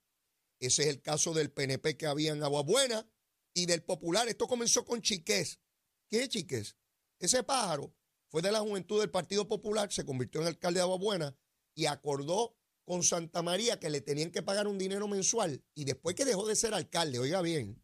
Ese 0.59 0.83
es 0.83 0.89
el 0.89 1.01
caso 1.01 1.33
del 1.33 1.53
PNP 1.53 1.97
que 1.97 2.07
había 2.07 2.33
en 2.33 2.43
Aguabuena 2.43 3.09
y 3.55 3.67
del 3.67 3.85
Popular. 3.85 4.29
Esto 4.29 4.49
comenzó 4.49 4.85
con 4.85 5.01
Chiqués. 5.01 5.61
¿Qué 6.09 6.23
es 6.23 6.29
Chiqués? 6.29 6.77
Ese 7.23 7.45
pájaro 7.45 7.95
fue 8.27 8.43
de 8.43 8.51
la 8.51 8.59
juventud 8.59 8.99
del 8.99 9.09
Partido 9.09 9.47
Popular, 9.47 9.93
se 9.93 10.05
convirtió 10.05 10.41
en 10.41 10.49
alcalde 10.49 10.79
de 10.79 10.83
Aguabuena 10.83 11.39
y 11.73 11.87
acordó 11.87 12.57
con 12.85 13.05
Santa 13.05 13.43
María 13.43 13.79
que 13.79 13.91
le 13.91 14.01
tenían 14.01 14.33
que 14.33 14.43
pagar 14.43 14.67
un 14.67 14.77
dinero 14.77 15.07
mensual 15.07 15.65
y 15.73 15.85
después 15.85 16.17
que 16.17 16.25
dejó 16.25 16.49
de 16.49 16.57
ser 16.57 16.75
alcalde, 16.75 17.21
oiga 17.21 17.41
bien, 17.41 17.81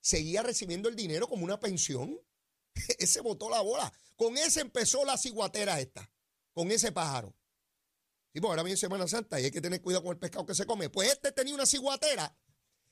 seguía 0.00 0.44
recibiendo 0.44 0.88
el 0.88 0.94
dinero 0.94 1.26
como 1.26 1.44
una 1.44 1.58
pensión. 1.58 2.20
ese 3.00 3.20
botó 3.20 3.50
la 3.50 3.62
bola. 3.62 3.92
Con 4.14 4.38
ese 4.38 4.60
empezó 4.60 5.04
la 5.04 5.18
ciguatera 5.18 5.80
esta, 5.80 6.08
con 6.52 6.70
ese 6.70 6.92
pájaro. 6.92 7.34
Sí, 8.32 8.40
pues 8.40 8.48
ahora 8.48 8.62
viene 8.62 8.76
Semana 8.76 9.08
Santa 9.08 9.40
y 9.40 9.46
hay 9.46 9.50
que 9.50 9.60
tener 9.60 9.82
cuidado 9.82 10.04
con 10.04 10.12
el 10.12 10.20
pescado 10.20 10.46
que 10.46 10.54
se 10.54 10.66
come. 10.66 10.88
Pues 10.88 11.10
este 11.10 11.32
tenía 11.32 11.56
una 11.56 11.66
ciguatera 11.66 12.38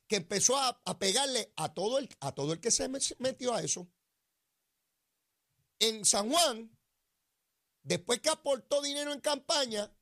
que 0.08 0.16
empezó 0.16 0.56
a, 0.56 0.82
a 0.84 0.98
pegarle 0.98 1.52
a 1.54 1.72
todo, 1.72 2.00
el, 2.00 2.08
a 2.18 2.34
todo 2.34 2.54
el 2.54 2.58
que 2.58 2.72
se 2.72 2.88
metió 2.88 3.54
a 3.54 3.62
eso. 3.62 3.88
En 5.80 6.04
San 6.04 6.30
Juan, 6.30 6.70
después 7.82 8.20
que 8.20 8.28
aportó 8.28 8.80
dinero 8.82 9.12
en 9.12 9.20
campaña, 9.20 9.92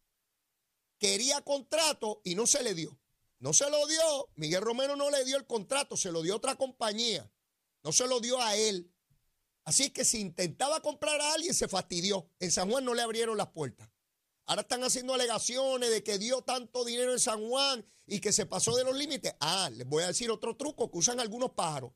quería 0.99 1.41
contrato 1.41 2.21
y 2.25 2.35
no 2.35 2.47
se 2.47 2.63
le 2.63 2.75
dio. 2.75 2.99
No 3.39 3.53
se 3.53 3.71
lo 3.71 3.87
dio, 3.87 4.29
Miguel 4.35 4.63
Romero 4.63 4.97
no 4.97 5.11
le 5.11 5.25
dio 5.25 5.37
el 5.37 5.47
contrato, 5.47 5.97
se 5.97 6.11
lo 6.11 6.23
dio 6.23 6.37
otra 6.37 6.57
compañía. 6.57 7.33
No 7.85 7.93
se 7.93 8.07
lo 8.09 8.19
dio 8.19 8.43
a 8.43 8.57
él. 8.57 8.93
Así 9.65 9.91
que 9.91 10.05
si 10.05 10.21
intentaba 10.21 10.81
comprar 10.81 11.21
a 11.21 11.35
alguien, 11.35 11.55
se 11.55 11.69
fastidió. 11.69 12.29
En 12.41 12.51
San 12.51 12.71
Juan 12.71 12.85
no 12.85 12.95
le 12.95 13.03
abrieron 13.03 13.37
las 13.37 13.49
puertas. 13.49 13.89
Ahora 14.47 14.63
están 14.63 14.83
haciendo 14.83 15.15
alegaciones 15.15 15.91
de 15.91 16.03
que 16.03 16.19
dio 16.19 16.43
tanto 16.43 16.85
dinero 16.85 17.13
en 17.13 17.21
San 17.21 17.47
Juan 17.47 17.87
y 18.07 18.21
que 18.21 18.33
se 18.33 18.47
pasó 18.47 18.75
de 18.75 18.83
los 18.83 18.97
límites. 18.97 19.35
Ah, 19.41 19.71
les 19.71 19.87
voy 19.87 20.03
a 20.03 20.09
decir 20.09 20.31
otro 20.31 20.57
truco 20.57 20.91
que 20.91 20.99
usan 20.99 21.21
algunos 21.21 21.51
pájaros. 21.51 21.93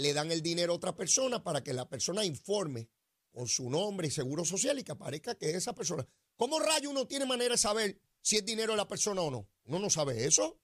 Le 0.00 0.14
dan 0.14 0.32
el 0.32 0.40
dinero 0.40 0.72
a 0.72 0.76
otra 0.76 0.96
persona 0.96 1.42
para 1.44 1.62
que 1.62 1.74
la 1.74 1.86
persona 1.86 2.24
informe 2.24 2.88
con 3.30 3.46
su 3.46 3.68
nombre 3.68 4.08
y 4.08 4.10
seguro 4.10 4.46
social 4.46 4.78
y 4.78 4.82
que 4.82 4.92
aparezca 4.92 5.34
que 5.34 5.50
es 5.50 5.56
esa 5.56 5.74
persona. 5.74 6.06
¿Cómo 6.36 6.58
rayo 6.58 6.88
uno 6.88 7.06
tiene 7.06 7.26
manera 7.26 7.52
de 7.52 7.58
saber 7.58 8.00
si 8.22 8.38
es 8.38 8.44
dinero 8.46 8.72
de 8.72 8.78
la 8.78 8.88
persona 8.88 9.20
o 9.20 9.30
no? 9.30 9.46
Uno 9.64 9.78
no 9.78 9.90
sabe 9.90 10.24
eso. 10.24 10.58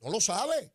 No 0.00 0.08
lo 0.08 0.18
sabe. 0.18 0.74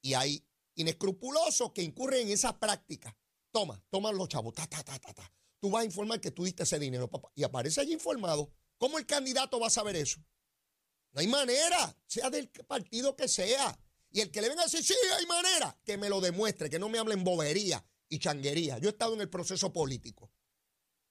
Y 0.00 0.14
hay 0.14 0.42
inescrupulosos 0.76 1.72
que 1.72 1.82
incurren 1.82 2.26
en 2.26 2.32
esa 2.32 2.58
práctica. 2.58 3.14
Toma, 3.50 3.84
toman 3.90 4.16
los 4.16 4.28
chavos, 4.28 4.54
ta, 4.54 4.66
ta, 4.66 4.82
ta, 4.82 4.98
ta, 4.98 5.12
ta. 5.12 5.30
Tú 5.58 5.68
vas 5.68 5.82
a 5.82 5.84
informar 5.84 6.22
que 6.22 6.30
tú 6.30 6.44
diste 6.44 6.62
ese 6.62 6.78
dinero, 6.78 7.10
papá. 7.10 7.30
Y 7.34 7.42
aparece 7.42 7.82
allí 7.82 7.92
informado. 7.92 8.50
¿Cómo 8.78 8.98
el 8.98 9.04
candidato 9.04 9.60
va 9.60 9.66
a 9.66 9.70
saber 9.70 9.96
eso? 9.96 10.24
No 11.12 11.20
hay 11.20 11.26
manera, 11.26 11.94
sea 12.06 12.30
del 12.30 12.48
partido 12.48 13.14
que 13.14 13.28
sea. 13.28 13.78
Y 14.12 14.20
el 14.20 14.30
que 14.30 14.40
le 14.40 14.48
venga 14.48 14.62
a 14.62 14.64
decir, 14.64 14.82
sí, 14.82 14.94
hay 15.16 15.26
manera, 15.26 15.78
que 15.84 15.96
me 15.96 16.08
lo 16.08 16.20
demuestre, 16.20 16.68
que 16.68 16.78
no 16.78 16.88
me 16.88 16.98
hablen 16.98 17.22
bobería 17.22 17.84
y 18.08 18.18
changuería. 18.18 18.78
Yo 18.78 18.88
he 18.88 18.92
estado 18.92 19.14
en 19.14 19.20
el 19.20 19.30
proceso 19.30 19.72
político. 19.72 20.32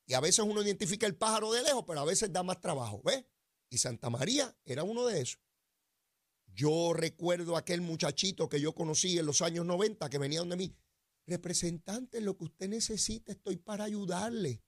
Y 0.05 0.15
a 0.15 0.19
veces 0.19 0.39
uno 0.39 0.61
identifica 0.61 1.05
el 1.05 1.15
pájaro 1.15 1.51
de 1.51 1.63
lejos, 1.63 1.83
pero 1.87 2.01
a 2.01 2.05
veces 2.05 2.33
da 2.33 2.43
más 2.43 2.59
trabajo, 2.59 3.01
¿ves? 3.03 3.23
Y 3.69 3.77
Santa 3.77 4.09
María 4.09 4.57
era 4.65 4.83
uno 4.83 5.05
de 5.05 5.21
esos. 5.21 5.39
Yo 6.47 6.93
recuerdo 6.93 7.55
aquel 7.55 7.81
muchachito 7.81 8.49
que 8.49 8.59
yo 8.59 8.73
conocí 8.73 9.17
en 9.17 9.25
los 9.25 9.41
años 9.41 9.65
90 9.65 10.09
que 10.09 10.17
venía 10.17 10.39
donde 10.39 10.57
mí. 10.57 10.75
Representante, 11.27 12.21
lo 12.21 12.35
que 12.35 12.45
usted 12.45 12.67
necesite, 12.67 13.33
estoy 13.33 13.57
para 13.57 13.83
ayudarle. 13.83 14.63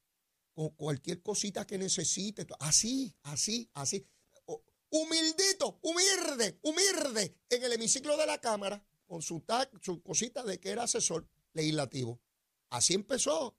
Con 0.53 0.69
cualquier 0.69 1.21
cosita 1.21 1.65
que 1.65 1.77
necesite. 1.77 2.45
Así, 2.59 3.15
así, 3.23 3.69
así. 3.73 4.05
Humildito, 4.91 5.79
humilde, 5.81 6.59
humilde 6.63 7.37
en 7.49 7.63
el 7.63 7.73
hemiciclo 7.73 8.17
de 8.17 8.25
la 8.25 8.39
Cámara 8.39 8.85
con 9.07 9.21
su, 9.21 9.41
su 9.81 10.01
cosita 10.03 10.43
de 10.43 10.59
que 10.59 10.69
era 10.69 10.83
asesor 10.83 11.27
legislativo. 11.53 12.21
Así 12.69 12.93
empezó. 12.93 13.57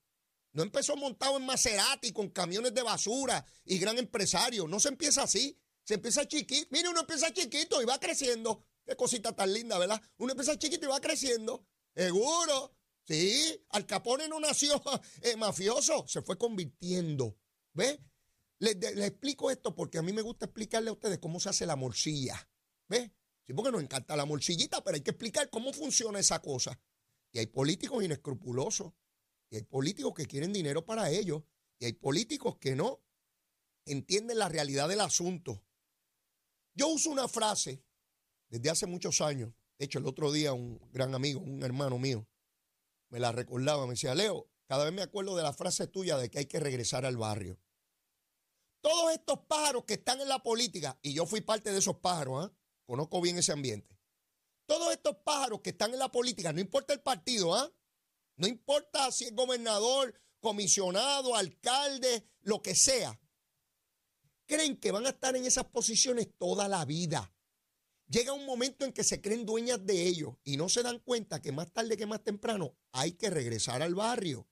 No 0.52 0.62
empezó 0.62 0.94
montado 0.94 1.38
en 1.38 1.46
Maserati 1.46 2.12
con 2.12 2.28
camiones 2.28 2.74
de 2.74 2.82
basura 2.82 3.44
y 3.64 3.78
gran 3.78 3.96
empresario. 3.96 4.68
No 4.68 4.78
se 4.78 4.90
empieza 4.90 5.22
así. 5.22 5.58
Se 5.84 5.94
empieza 5.94 6.28
chiquito. 6.28 6.68
Mire, 6.70 6.90
uno 6.90 7.00
empieza 7.00 7.32
chiquito 7.32 7.80
y 7.80 7.86
va 7.86 7.98
creciendo. 7.98 8.62
Qué 8.84 8.94
cosita 8.94 9.34
tan 9.34 9.52
linda, 9.52 9.78
¿verdad? 9.78 10.00
Uno 10.18 10.32
empieza 10.32 10.58
chiquito 10.58 10.84
y 10.84 10.90
va 10.90 11.00
creciendo. 11.00 11.66
Seguro. 11.94 12.76
Sí. 13.04 13.64
Al 13.70 13.86
Capone 13.86 14.28
no 14.28 14.38
nació 14.38 14.82
eh, 15.22 15.36
mafioso. 15.36 16.06
Se 16.06 16.20
fue 16.20 16.36
convirtiendo. 16.36 17.38
¿Ve? 18.62 18.74
Le, 18.94 19.06
explico 19.06 19.50
esto 19.50 19.74
porque 19.74 19.98
a 19.98 20.02
mí 20.02 20.12
me 20.12 20.22
gusta 20.22 20.46
explicarle 20.46 20.90
a 20.90 20.92
ustedes 20.92 21.18
cómo 21.18 21.40
se 21.40 21.48
hace 21.48 21.66
la 21.66 21.74
morcilla. 21.74 22.48
¿Ve? 22.88 23.12
Sí, 23.44 23.52
porque 23.54 23.72
nos 23.72 23.82
encanta 23.82 24.14
la 24.14 24.24
morcillita, 24.24 24.84
pero 24.84 24.94
hay 24.94 25.02
que 25.02 25.10
explicar 25.10 25.50
cómo 25.50 25.72
funciona 25.72 26.20
esa 26.20 26.40
cosa. 26.40 26.80
Y 27.32 27.40
hay 27.40 27.46
políticos 27.46 28.04
inescrupulosos 28.04 28.92
y 29.50 29.56
hay 29.56 29.62
políticos 29.62 30.14
que 30.14 30.26
quieren 30.26 30.52
dinero 30.52 30.86
para 30.86 31.10
ellos. 31.10 31.42
Y 31.80 31.86
hay 31.86 31.94
políticos 31.94 32.58
que 32.58 32.76
no 32.76 33.02
entienden 33.84 34.38
la 34.38 34.48
realidad 34.48 34.88
del 34.88 35.00
asunto. 35.00 35.64
Yo 36.74 36.86
uso 36.86 37.10
una 37.10 37.26
frase 37.26 37.84
desde 38.48 38.70
hace 38.70 38.86
muchos 38.86 39.20
años. 39.20 39.52
De 39.76 39.86
hecho, 39.86 39.98
el 39.98 40.06
otro 40.06 40.30
día 40.30 40.52
un 40.52 40.78
gran 40.92 41.16
amigo, 41.16 41.40
un 41.40 41.64
hermano 41.64 41.98
mío, 41.98 42.28
me 43.08 43.18
la 43.18 43.32
recordaba. 43.32 43.86
Me 43.86 43.94
decía, 43.94 44.14
Leo, 44.14 44.48
cada 44.68 44.84
vez 44.84 44.92
me 44.92 45.02
acuerdo 45.02 45.36
de 45.36 45.42
la 45.42 45.52
frase 45.52 45.88
tuya 45.88 46.16
de 46.16 46.30
que 46.30 46.38
hay 46.38 46.46
que 46.46 46.60
regresar 46.60 47.04
al 47.04 47.16
barrio. 47.16 47.58
Estos 49.12 49.40
pájaros 49.46 49.84
que 49.84 49.94
están 49.94 50.20
en 50.20 50.28
la 50.28 50.42
política, 50.42 50.98
y 51.02 51.12
yo 51.12 51.26
fui 51.26 51.40
parte 51.40 51.72
de 51.72 51.78
esos 51.78 51.96
pájaros, 51.98 52.46
¿ah? 52.46 52.52
conozco 52.86 53.20
bien 53.20 53.38
ese 53.38 53.52
ambiente. 53.52 53.98
Todos 54.66 54.92
estos 54.92 55.16
pájaros 55.24 55.60
que 55.60 55.70
están 55.70 55.92
en 55.92 55.98
la 55.98 56.10
política, 56.10 56.52
no 56.52 56.60
importa 56.60 56.92
el 56.92 57.00
partido, 57.00 57.54
¿ah? 57.54 57.72
No 58.36 58.46
importa 58.46 59.10
si 59.12 59.24
es 59.24 59.34
gobernador, 59.34 60.14
comisionado, 60.40 61.36
alcalde, 61.36 62.28
lo 62.40 62.62
que 62.62 62.74
sea. 62.74 63.20
Creen 64.46 64.76
que 64.78 64.90
van 64.90 65.06
a 65.06 65.10
estar 65.10 65.36
en 65.36 65.44
esas 65.44 65.66
posiciones 65.66 66.28
toda 66.38 66.68
la 66.68 66.84
vida. 66.84 67.34
Llega 68.08 68.32
un 68.32 68.44
momento 68.44 68.84
en 68.84 68.92
que 68.92 69.04
se 69.04 69.20
creen 69.20 69.46
dueñas 69.46 69.86
de 69.86 70.06
ellos 70.06 70.34
y 70.44 70.56
no 70.56 70.68
se 70.68 70.82
dan 70.82 70.98
cuenta 70.98 71.40
que 71.40 71.52
más 71.52 71.72
tarde 71.72 71.96
que 71.96 72.06
más 72.06 72.22
temprano 72.22 72.76
hay 72.90 73.12
que 73.12 73.30
regresar 73.30 73.82
al 73.82 73.94
barrio. 73.94 74.48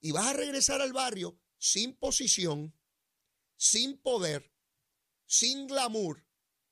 Y 0.00 0.12
vas 0.12 0.26
a 0.26 0.32
regresar 0.32 0.80
al 0.80 0.92
barrio 0.92 1.38
sin 1.58 1.94
posición, 1.94 2.74
sin 3.56 3.98
poder, 3.98 4.52
sin 5.26 5.66
glamour 5.66 6.26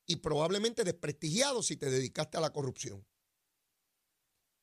y 0.07 0.17
probablemente 0.17 0.85
desprestigiado 0.85 1.63
si 1.63 1.77
te 1.77 1.91
dedicaste 1.91 2.37
a 2.37 2.41
la 2.41 2.53
corrupción. 2.53 3.07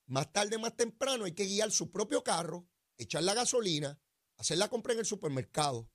Más 0.05 0.31
tarde, 0.31 0.57
más 0.57 0.75
temprano, 0.75 1.25
hay 1.25 1.33
que 1.33 1.45
guiar 1.45 1.71
su 1.71 1.91
propio 1.91 2.23
carro, 2.23 2.67
echar 2.97 3.23
la 3.23 3.33
gasolina, 3.33 3.99
hacer 4.37 4.57
la 4.57 4.69
compra 4.69 4.93
en 4.93 4.99
el 4.99 5.05
supermercado. 5.05 5.89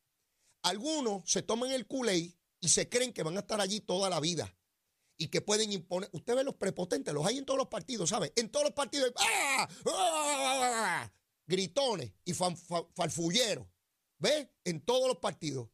Algunos 0.63 1.31
se 1.31 1.43
toman 1.43 1.71
el 1.71 1.87
culé 1.87 2.37
y 2.61 2.69
se 2.69 2.89
creen 2.89 3.13
que 3.13 3.23
van 3.23 3.37
a 3.37 3.41
estar 3.41 3.61
allí 3.61 3.81
toda 3.81 4.09
la 4.09 4.21
vida 4.21 4.57
y 5.17 5.29
que 5.29 5.41
pueden 5.41 5.73
imponer. 5.73 6.11
Usted 6.13 6.35
ve 6.35 6.45
los 6.45 6.55
prepotentes, 6.55 7.13
los 7.13 7.27
hay 7.27 7.39
en 7.39 7.45
todos 7.45 7.59
los 7.59 7.69
partidos, 7.69 8.11
¿sabe? 8.11 8.33
En 8.37 8.51
todos 8.51 8.65
los 8.65 8.75
partidos 8.75 9.13
¡ah! 9.17 9.69
¡Ah! 9.87 11.13
gritones 11.47 12.13
y 12.25 12.33
farfulleros. 12.35 13.67
¿Ve? 14.19 14.51
En 14.65 14.85
todos 14.85 15.09
los 15.09 15.19
partidos. 15.19 15.69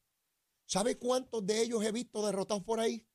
¿Sabe 0.73 0.97
cuántos 0.97 1.47
de 1.47 1.61
ellos 1.61 1.85
he 1.85 1.93
visto 1.93 2.25
derrotados 2.25 2.65
por 2.65 2.81
ahí? 2.81 3.07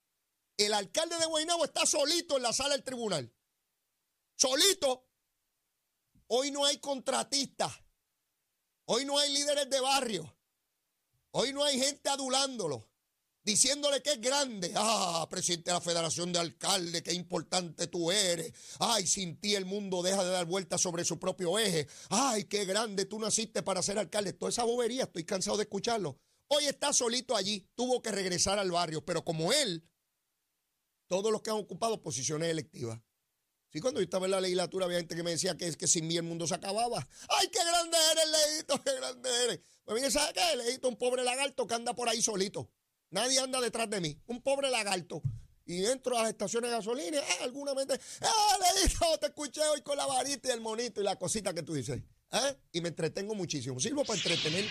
El 0.58 0.76
alcalde 0.76 1.18
de 1.18 1.26
Guaynabo 1.26 1.66
está 1.66 1.88
solito 1.88 2.38
en 2.38 2.44
la 2.44 2.54
sala 2.54 2.76
del 2.76 2.84
tribunal. 2.84 3.34
Solito. 4.36 5.10
Hoy 6.28 6.52
no 6.52 6.66
hay 6.66 6.78
contratistas. 6.78 7.74
Hoy 8.86 9.06
no 9.06 9.18
hay 9.18 9.34
líderes 9.34 9.68
de 9.72 9.82
barrio. 9.82 10.38
Hoy 11.32 11.52
no 11.52 11.64
hay 11.64 11.80
gente 11.80 12.10
adulándolo, 12.10 12.92
diciéndole 13.42 14.04
que 14.04 14.12
es 14.12 14.22
grande. 14.22 14.72
Ah, 14.76 15.26
presidente 15.28 15.72
de 15.72 15.78
la 15.78 15.82
Federación 15.82 16.32
de 16.32 16.38
Alcaldes, 16.38 17.02
qué 17.02 17.14
importante 17.14 17.88
tú 17.88 18.12
eres. 18.12 18.54
Ay, 18.78 19.08
sin 19.08 19.42
ti 19.42 19.56
el 19.56 19.66
mundo 19.66 20.04
deja 20.04 20.24
de 20.24 20.30
dar 20.30 20.46
vueltas 20.46 20.80
sobre 20.80 21.04
su 21.04 21.18
propio 21.18 21.58
eje. 21.58 21.88
Ay, 22.12 22.44
qué 22.44 22.66
grande 22.66 23.06
tú 23.06 23.18
naciste 23.18 23.64
para 23.64 23.82
ser 23.82 23.98
alcalde. 23.98 24.34
Toda 24.34 24.52
esa 24.52 24.64
bobería, 24.64 25.06
estoy 25.06 25.24
cansado 25.24 25.58
de 25.58 25.64
escucharlo. 25.64 26.20
Hoy 26.48 26.66
está 26.66 26.94
solito 26.94 27.36
allí, 27.36 27.68
tuvo 27.76 28.02
que 28.02 28.12
regresar 28.12 28.60
al 28.60 28.72
barrio, 28.72 29.04
pero 29.06 29.24
como 29.24 29.52
él, 29.52 29.88
todos 31.08 31.32
los 31.32 31.42
que 31.42 31.50
han 31.50 31.58
ocupado 31.58 32.02
posiciones 32.02 32.50
electivas 32.50 33.00
Sí, 33.70 33.82
cuando 33.82 34.00
yo 34.00 34.06
estaba 34.06 34.26
en 34.26 34.32
la 34.32 34.42
legislatura 34.42 34.86
había 34.86 35.00
gente 35.00 35.16
que 35.16 35.24
me 35.24 35.32
decía 35.32 35.58
que, 35.58 35.72
que 35.74 35.88
sin 35.88 36.08
mí 36.08 36.16
el 36.16 36.24
mundo 36.24 36.48
se 36.48 36.56
acababa. 36.56 37.06
¡Ay, 37.30 37.50
qué 37.50 37.60
grande 37.60 37.98
eres, 38.12 38.56
Leito! 38.56 38.82
¡Qué 38.84 38.96
grande 38.96 39.30
eres! 39.44 39.60
Pues 39.84 39.98
mire, 40.00 40.10
¿sabe 40.10 40.34
qué? 40.34 40.56
Leito, 40.56 40.88
un 40.88 40.96
pobre 40.96 41.24
lagarto 41.24 41.68
que 41.68 41.74
anda 41.74 41.94
por 41.94 42.08
ahí 42.08 42.22
solito. 42.22 42.72
Nadie 43.10 43.40
anda 43.40 43.60
detrás 43.60 43.90
de 43.90 44.00
mí. 44.00 44.18
Un 44.28 44.42
pobre 44.42 44.70
lagarto. 44.70 45.22
y 45.66 45.86
entro 45.86 46.18
a 46.18 46.22
las 46.22 46.30
estaciones 46.30 46.72
de 46.72 46.78
gasolina, 46.78 47.20
ah, 47.22 47.44
alguna 47.44 47.74
vez, 47.74 47.88
ah, 48.22 48.58
Leito, 48.76 49.18
te 49.20 49.28
escuché 49.28 49.62
hoy 49.62 49.82
con 49.82 49.98
la 49.98 50.06
varita 50.06 50.48
y 50.48 50.52
el 50.52 50.62
monito 50.62 51.02
y 51.02 51.04
la 51.04 51.18
cosita 51.18 51.54
que 51.54 51.62
tú 51.62 51.74
dices. 51.74 52.02
¿eh? 52.32 52.58
Y 52.72 52.80
me 52.80 52.88
entretengo 52.88 53.36
muchísimo. 53.36 53.82
Sirvo 53.82 54.06
para 54.06 54.18
entretener. 54.18 54.66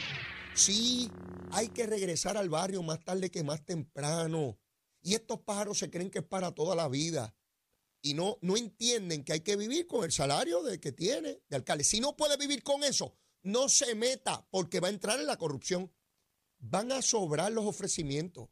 Sí, 0.54 1.10
hay 1.56 1.68
que 1.70 1.86
regresar 1.86 2.36
al 2.36 2.50
barrio 2.50 2.82
más 2.82 3.02
tarde 3.02 3.30
que 3.30 3.42
más 3.42 3.64
temprano. 3.64 4.58
Y 5.00 5.14
estos 5.14 5.40
pájaros 5.40 5.78
se 5.78 5.90
creen 5.90 6.10
que 6.10 6.18
es 6.18 6.24
para 6.24 6.52
toda 6.52 6.76
la 6.76 6.86
vida. 6.86 7.34
Y 8.02 8.12
no, 8.12 8.36
no 8.42 8.58
entienden 8.58 9.24
que 9.24 9.32
hay 9.32 9.40
que 9.40 9.56
vivir 9.56 9.86
con 9.86 10.04
el 10.04 10.12
salario 10.12 10.62
de 10.62 10.78
que 10.78 10.92
tiene 10.92 11.40
de 11.48 11.56
alcalde. 11.56 11.82
Si 11.82 11.98
no 11.98 12.14
puede 12.14 12.36
vivir 12.36 12.62
con 12.62 12.84
eso, 12.84 13.16
no 13.42 13.70
se 13.70 13.94
meta 13.94 14.46
porque 14.50 14.80
va 14.80 14.88
a 14.88 14.90
entrar 14.90 15.18
en 15.18 15.26
la 15.26 15.38
corrupción. 15.38 15.90
Van 16.58 16.92
a 16.92 17.00
sobrar 17.00 17.50
los 17.52 17.64
ofrecimientos. 17.64 18.50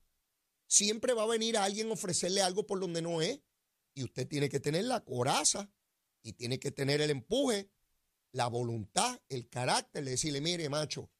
Siempre 0.67 1.13
va 1.13 1.25
a 1.25 1.27
venir 1.27 1.59
a 1.59 1.65
alguien 1.65 1.91
a 1.91 1.93
ofrecerle 1.93 2.41
algo 2.41 2.67
por 2.67 2.81
donde 2.81 3.03
no 3.03 3.21
es. 3.21 3.39
Y 3.93 4.03
usted 4.03 4.27
tiene 4.27 4.49
que 4.49 4.61
tener 4.61 4.87
la 4.87 5.05
coraza 5.05 5.71
y 6.23 6.33
tiene 6.33 6.59
que 6.59 6.71
tener 6.71 7.03
el 7.03 7.11
empuje, 7.11 7.71
la 8.33 8.47
voluntad, 8.47 9.21
el 9.29 9.51
carácter 9.51 10.05
de 10.07 10.13
decirle, 10.13 10.41
mire, 10.41 10.71
macho, 10.71 11.11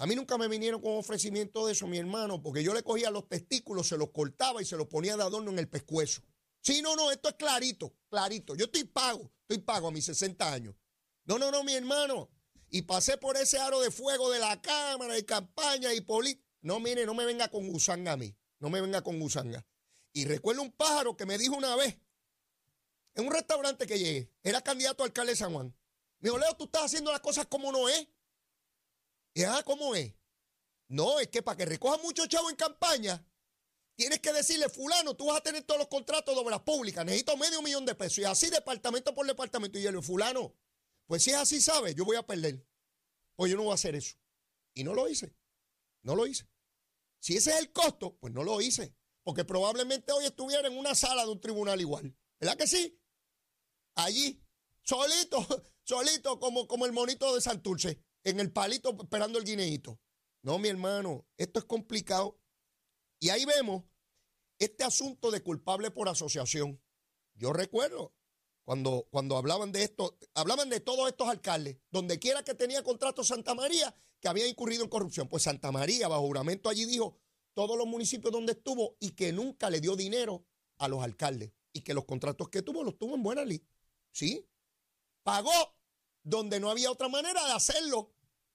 a 0.00 0.06
mí 0.06 0.14
nunca 0.14 0.38
me 0.38 0.48
vinieron 0.48 0.80
con 0.80 0.96
ofrecimiento 0.96 1.66
de 1.66 1.72
eso, 1.72 1.86
mi 1.86 1.98
hermano, 1.98 2.40
porque 2.40 2.62
yo 2.64 2.72
le 2.72 2.82
cogía 2.82 3.10
los 3.10 3.28
testículos, 3.28 3.86
se 3.86 3.98
los 3.98 4.08
cortaba 4.12 4.62
y 4.62 4.64
se 4.64 4.78
los 4.78 4.86
ponía 4.86 5.14
de 5.14 5.24
adorno 5.24 5.50
en 5.50 5.58
el 5.58 5.68
pescuezo. 5.68 6.22
Sí, 6.62 6.80
no, 6.80 6.96
no, 6.96 7.10
esto 7.10 7.28
es 7.28 7.34
clarito, 7.34 7.94
clarito. 8.08 8.54
Yo 8.54 8.64
estoy 8.64 8.84
pago, 8.84 9.30
estoy 9.42 9.58
pago 9.58 9.88
a 9.88 9.90
mis 9.90 10.06
60 10.06 10.54
años. 10.54 10.74
No, 11.26 11.38
no, 11.38 11.50
no, 11.50 11.62
mi 11.64 11.74
hermano. 11.74 12.30
Y 12.70 12.80
pasé 12.80 13.18
por 13.18 13.36
ese 13.36 13.58
aro 13.58 13.78
de 13.82 13.90
fuego 13.90 14.30
de 14.30 14.38
la 14.38 14.62
Cámara 14.62 15.18
y 15.18 15.22
campaña 15.24 15.92
y 15.92 16.00
política. 16.00 16.48
No, 16.62 16.80
mire, 16.80 17.04
no 17.04 17.12
me 17.12 17.26
venga 17.26 17.48
con 17.48 17.68
gusanga 17.68 18.12
a 18.12 18.16
mí. 18.16 18.34
No 18.58 18.70
me 18.70 18.80
venga 18.80 19.02
con 19.02 19.20
gusanga. 19.20 19.66
Y 20.14 20.24
recuerdo 20.24 20.62
un 20.62 20.72
pájaro 20.72 21.14
que 21.14 21.26
me 21.26 21.36
dijo 21.36 21.54
una 21.54 21.76
vez, 21.76 21.98
en 23.16 23.26
un 23.26 23.32
restaurante 23.34 23.86
que 23.86 23.98
llegué, 23.98 24.32
era 24.42 24.62
candidato 24.62 25.02
a 25.02 25.06
alcalde 25.06 25.32
de 25.32 25.36
San 25.36 25.52
Juan. 25.52 25.76
Me 26.20 26.30
dijo, 26.30 26.38
Leo, 26.38 26.56
tú 26.56 26.64
estás 26.64 26.84
haciendo 26.84 27.12
las 27.12 27.20
cosas 27.20 27.44
como 27.44 27.70
no 27.70 27.86
es. 27.90 28.08
Y 29.34 29.44
ah, 29.44 29.62
¿cómo 29.64 29.94
es? 29.94 30.14
No, 30.88 31.20
es 31.20 31.28
que 31.28 31.42
para 31.42 31.56
que 31.56 31.64
recoja 31.64 31.98
mucho 31.98 32.26
chavo 32.26 32.50
en 32.50 32.56
campaña, 32.56 33.24
tienes 33.94 34.20
que 34.20 34.32
decirle, 34.32 34.68
fulano, 34.68 35.14
tú 35.14 35.26
vas 35.26 35.38
a 35.38 35.42
tener 35.42 35.62
todos 35.62 35.78
los 35.78 35.88
contratos 35.88 36.34
de 36.34 36.40
obras 36.40 36.60
públicas, 36.60 37.04
necesito 37.04 37.36
medio 37.36 37.62
millón 37.62 37.86
de 37.86 37.94
pesos. 37.94 38.18
Y 38.18 38.24
así 38.24 38.50
departamento 38.50 39.14
por 39.14 39.26
departamento. 39.26 39.78
Y 39.78 39.82
yo 39.82 39.90
le 39.90 39.98
digo, 39.98 40.02
fulano, 40.02 40.56
pues 41.06 41.22
si 41.22 41.30
es 41.30 41.36
así, 41.36 41.60
¿sabes? 41.60 41.94
Yo 41.94 42.04
voy 42.04 42.16
a 42.16 42.26
perder. 42.26 42.66
Pues 43.36 43.50
yo 43.50 43.56
no 43.56 43.64
voy 43.64 43.72
a 43.72 43.74
hacer 43.74 43.94
eso. 43.94 44.16
Y 44.74 44.84
no 44.84 44.94
lo 44.94 45.08
hice. 45.08 45.34
No 46.02 46.14
lo 46.14 46.26
hice. 46.26 46.48
Si 47.20 47.36
ese 47.36 47.50
es 47.50 47.58
el 47.58 47.72
costo, 47.72 48.16
pues 48.18 48.32
no 48.32 48.42
lo 48.42 48.60
hice. 48.60 48.94
Porque 49.22 49.44
probablemente 49.44 50.12
hoy 50.12 50.24
estuviera 50.24 50.66
en 50.66 50.76
una 50.76 50.94
sala 50.94 51.24
de 51.24 51.30
un 51.30 51.40
tribunal 51.40 51.80
igual. 51.80 52.16
¿Verdad 52.40 52.56
que 52.56 52.66
sí? 52.66 52.98
Allí, 53.94 54.42
solito, 54.82 55.46
solito, 55.84 56.40
como, 56.40 56.66
como 56.66 56.86
el 56.86 56.92
monito 56.92 57.34
de 57.34 57.40
Santurce, 57.40 58.02
en 58.24 58.40
el 58.40 58.52
palito 58.52 58.96
esperando 59.00 59.38
el 59.38 59.44
guineíto. 59.44 60.00
No, 60.42 60.58
mi 60.58 60.68
hermano, 60.68 61.26
esto 61.36 61.58
es 61.58 61.64
complicado. 61.66 62.40
Y 63.18 63.28
ahí 63.28 63.44
vemos 63.44 63.84
este 64.58 64.84
asunto 64.84 65.30
de 65.30 65.42
culpable 65.42 65.90
por 65.90 66.08
asociación. 66.08 66.80
Yo 67.34 67.52
recuerdo 67.52 68.14
cuando, 68.64 69.06
cuando 69.10 69.36
hablaban 69.36 69.72
de 69.72 69.82
esto, 69.82 70.18
hablaban 70.34 70.70
de 70.70 70.80
todos 70.80 71.08
estos 71.08 71.28
alcaldes, 71.28 71.78
donde 71.90 72.18
quiera 72.18 72.42
que 72.42 72.54
tenía 72.54 72.82
contrato 72.82 73.24
Santa 73.24 73.54
María, 73.54 73.94
que 74.20 74.28
había 74.28 74.46
incurrido 74.46 74.84
en 74.84 74.90
corrupción. 74.90 75.28
Pues 75.28 75.42
Santa 75.42 75.72
María, 75.72 76.08
bajo 76.08 76.26
juramento, 76.26 76.68
allí 76.68 76.84
dijo 76.84 77.18
todos 77.54 77.76
los 77.76 77.86
municipios 77.86 78.32
donde 78.32 78.52
estuvo 78.52 78.96
y 79.00 79.10
que 79.10 79.32
nunca 79.32 79.70
le 79.70 79.80
dio 79.80 79.96
dinero 79.96 80.46
a 80.78 80.88
los 80.88 81.02
alcaldes 81.02 81.52
y 81.72 81.82
que 81.82 81.94
los 81.94 82.04
contratos 82.04 82.48
que 82.48 82.62
tuvo 82.62 82.84
los 82.84 82.98
tuvo 82.98 83.14
en 83.14 83.22
buena 83.22 83.44
ley. 83.44 83.62
¿Sí? 84.12 84.46
Pagó 85.22 85.50
donde 86.22 86.60
no 86.60 86.70
había 86.70 86.90
otra 86.90 87.08
manera 87.08 87.44
de 87.46 87.52
hacerlo, 87.52 88.12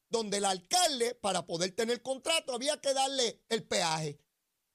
donde 0.09 0.37
el 0.37 0.45
alcalde, 0.45 1.15
para 1.15 1.45
poder 1.45 1.71
tener 1.71 2.01
contrato, 2.01 2.53
había 2.53 2.79
que 2.79 2.93
darle 2.93 3.43
el 3.49 3.63
peaje. 3.63 4.19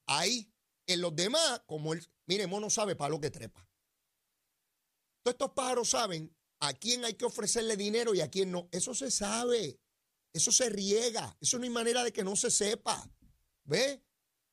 Ahí, 0.06 0.52
en 0.86 1.00
los 1.00 1.14
demás, 1.14 1.62
como 1.66 1.92
él, 1.92 2.06
mire, 2.26 2.46
mono 2.46 2.68
sabe 2.68 2.96
para 2.96 3.10
lo 3.10 3.20
que 3.20 3.30
trepa. 3.30 3.66
Todos 5.22 5.34
estos 5.34 5.50
pájaros 5.52 5.90
saben 5.90 6.34
a 6.60 6.72
quién 6.74 7.04
hay 7.04 7.14
que 7.14 7.24
ofrecerle 7.24 7.76
dinero 7.76 8.14
y 8.14 8.20
a 8.20 8.30
quién 8.30 8.50
no. 8.50 8.68
Eso 8.72 8.94
se 8.94 9.10
sabe. 9.10 9.80
Eso 10.32 10.52
se 10.52 10.68
riega. 10.68 11.36
Eso 11.40 11.58
no 11.58 11.64
hay 11.64 11.70
manera 11.70 12.04
de 12.04 12.12
que 12.12 12.24
no 12.24 12.36
se 12.36 12.50
sepa. 12.50 13.10
¿Ve? 13.64 14.02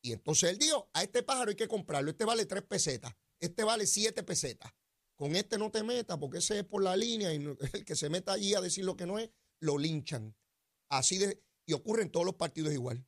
Y 0.02 0.14
entonces 0.14 0.50
él 0.50 0.58
dijo, 0.58 0.90
a 0.94 1.04
este 1.04 1.24
pájaro 1.24 1.50
hay 1.50 1.56
que 1.56 1.68
comprarlo. 1.68 2.12
Este 2.12 2.26
vale 2.26 2.46
tres 2.46 2.64
pesetas. 2.64 3.14
Este 3.40 3.64
vale 3.64 3.86
siete 3.86 4.24
pesetas. 4.24 4.72
Con 5.18 5.36
este 5.36 5.58
no 5.58 5.72
te 5.72 5.84
metas 5.84 6.18
porque 6.18 6.38
ese 6.38 6.60
es 6.60 6.66
por 6.66 6.82
la 6.82 6.96
línea 6.96 7.34
y 7.34 7.38
el 7.74 7.84
que 7.84 7.96
se 7.96 8.10
meta 8.10 8.34
allí 8.34 8.54
a 8.54 8.62
decir 8.62 8.86
lo 8.86 8.96
que 8.96 9.06
no 9.06 9.20
es, 9.20 9.30
lo 9.60 9.78
linchan. 9.78 10.36
Así 10.90 11.18
de... 11.18 11.44
Y 11.66 11.74
ocurre 11.74 12.04
en 12.04 12.12
todos 12.12 12.26
los 12.26 12.36
partidos 12.36 12.72
igual. 12.72 13.06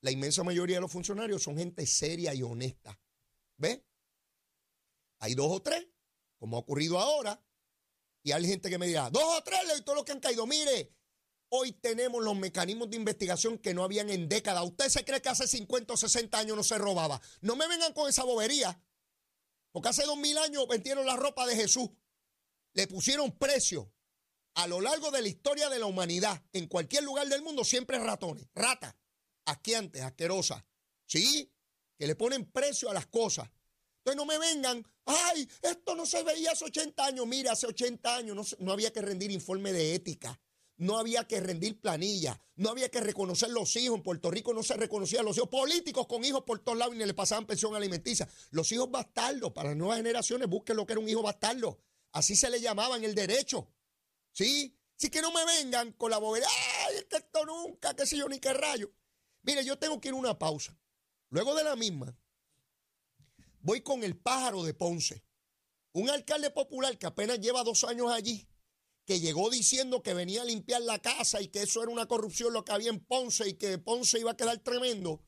La 0.00 0.12
inmensa 0.12 0.44
mayoría 0.44 0.76
de 0.76 0.82
los 0.82 0.92
funcionarios 0.92 1.42
son 1.42 1.56
gente 1.56 1.84
seria 1.86 2.32
y 2.34 2.42
honesta. 2.44 3.00
¿Ve? 3.56 3.84
Hay 5.18 5.34
dos 5.34 5.50
o 5.50 5.60
tres, 5.60 5.88
como 6.38 6.56
ha 6.56 6.60
ocurrido 6.60 7.00
ahora, 7.00 7.44
y 8.22 8.30
hay 8.30 8.46
gente 8.46 8.70
que 8.70 8.78
me 8.78 8.86
dirá, 8.86 9.10
dos 9.10 9.24
o 9.24 9.42
tres, 9.42 9.60
y 9.76 9.82
todos 9.82 9.96
los 9.96 10.04
que 10.04 10.12
han 10.12 10.20
caído. 10.20 10.46
Mire, 10.46 10.94
Hoy 11.52 11.72
tenemos 11.72 12.22
los 12.22 12.36
mecanismos 12.36 12.90
de 12.90 12.96
investigación 12.96 13.58
que 13.58 13.74
no 13.74 13.82
habían 13.82 14.08
en 14.08 14.28
décadas. 14.28 14.62
¿Usted 14.64 14.88
se 14.88 15.04
cree 15.04 15.20
que 15.20 15.30
hace 15.30 15.48
50 15.48 15.94
o 15.94 15.96
60 15.96 16.38
años 16.38 16.56
no 16.56 16.62
se 16.62 16.78
robaba? 16.78 17.20
No 17.40 17.56
me 17.56 17.66
vengan 17.66 17.92
con 17.92 18.08
esa 18.08 18.22
bobería. 18.22 18.80
Porque 19.72 19.88
hace 19.88 20.04
dos 20.04 20.16
mil 20.16 20.36
años 20.38 20.66
vendieron 20.68 21.06
la 21.06 21.16
ropa 21.16 21.46
de 21.46 21.56
Jesús. 21.56 21.88
Le 22.72 22.86
pusieron 22.86 23.36
precio. 23.36 23.92
A 24.54 24.66
lo 24.66 24.80
largo 24.80 25.10
de 25.10 25.22
la 25.22 25.28
historia 25.28 25.68
de 25.68 25.78
la 25.78 25.86
humanidad, 25.86 26.42
en 26.52 26.66
cualquier 26.66 27.04
lugar 27.04 27.28
del 27.28 27.42
mundo, 27.42 27.64
siempre 27.64 27.98
ratones, 27.98 28.48
ratas, 28.54 28.94
asqueantes, 29.44 30.02
asquerosas. 30.02 30.64
¿Sí? 31.06 31.52
Que 31.96 32.06
le 32.06 32.16
ponen 32.16 32.50
precio 32.50 32.90
a 32.90 32.94
las 32.94 33.06
cosas. 33.06 33.48
Entonces 33.98 34.16
no 34.16 34.26
me 34.26 34.38
vengan, 34.38 34.84
ay, 35.04 35.48
esto 35.62 35.94
no 35.94 36.06
se 36.06 36.22
veía 36.22 36.52
hace 36.52 36.64
80 36.64 37.04
años. 37.04 37.26
Mira, 37.26 37.52
hace 37.52 37.66
80 37.66 38.16
años 38.16 38.36
no, 38.36 38.64
no 38.64 38.72
había 38.72 38.92
que 38.92 39.02
rendir 39.02 39.30
informe 39.30 39.72
de 39.72 39.94
ética 39.94 40.40
no 40.80 40.98
había 40.98 41.28
que 41.28 41.40
rendir 41.40 41.78
planilla, 41.78 42.40
no 42.56 42.70
había 42.70 42.88
que 42.90 43.00
reconocer 43.00 43.50
los 43.50 43.76
hijos. 43.76 43.98
En 43.98 44.02
Puerto 44.02 44.30
Rico 44.30 44.54
no 44.54 44.62
se 44.62 44.74
reconocían 44.74 45.26
los 45.26 45.36
hijos 45.36 45.50
políticos 45.50 46.06
con 46.06 46.24
hijos 46.24 46.42
por 46.44 46.58
todos 46.60 46.78
lados 46.78 46.94
y 46.94 46.98
ni 46.98 47.04
le 47.04 47.12
pasaban 47.12 47.46
pensión 47.46 47.76
alimenticia. 47.76 48.26
Los 48.50 48.72
hijos 48.72 48.90
bastardos, 48.90 49.52
para 49.52 49.68
las 49.68 49.76
nuevas 49.76 49.98
generaciones, 49.98 50.48
busquen 50.48 50.76
lo 50.76 50.86
que 50.86 50.94
era 50.94 51.00
un 51.00 51.08
hijo 51.08 51.22
bastardo. 51.22 51.78
Así 52.12 52.34
se 52.34 52.48
le 52.48 52.62
llamaba 52.62 52.96
en 52.96 53.04
el 53.04 53.14
derecho. 53.14 53.70
¿Sí? 54.32 54.74
Así 54.96 55.10
que 55.10 55.20
no 55.20 55.30
me 55.32 55.44
vengan 55.44 55.92
con 55.92 56.10
la 56.10 56.16
bobería, 56.16 56.48
ay, 56.88 57.04
esto 57.10 57.44
nunca, 57.44 57.94
qué 57.94 58.06
sé 58.06 58.16
yo, 58.16 58.26
ni 58.28 58.38
qué 58.38 58.54
rayo. 58.54 58.90
Mire, 59.42 59.62
yo 59.64 59.78
tengo 59.78 60.00
que 60.00 60.08
ir 60.08 60.14
a 60.14 60.16
una 60.16 60.38
pausa. 60.38 60.74
Luego 61.28 61.54
de 61.54 61.64
la 61.64 61.76
misma, 61.76 62.18
voy 63.60 63.82
con 63.82 64.02
el 64.02 64.16
pájaro 64.16 64.62
de 64.62 64.72
Ponce. 64.72 65.22
Un 65.92 66.08
alcalde 66.08 66.50
popular 66.50 66.96
que 66.96 67.06
apenas 67.06 67.38
lleva 67.38 67.64
dos 67.64 67.84
años 67.84 68.10
allí 68.10 68.49
que 69.10 69.18
llegó 69.18 69.50
diciendo 69.50 70.04
que 70.04 70.14
venía 70.14 70.42
a 70.42 70.44
limpiar 70.44 70.82
la 70.82 71.00
casa 71.00 71.42
y 71.42 71.48
que 71.48 71.64
eso 71.64 71.82
era 71.82 71.90
una 71.90 72.06
corrupción 72.06 72.52
lo 72.52 72.64
que 72.64 72.70
había 72.70 72.90
en 72.90 73.00
Ponce 73.00 73.48
y 73.48 73.54
que 73.54 73.76
Ponce 73.76 74.20
iba 74.20 74.30
a 74.30 74.36
quedar 74.36 74.56
tremendo. 74.58 75.20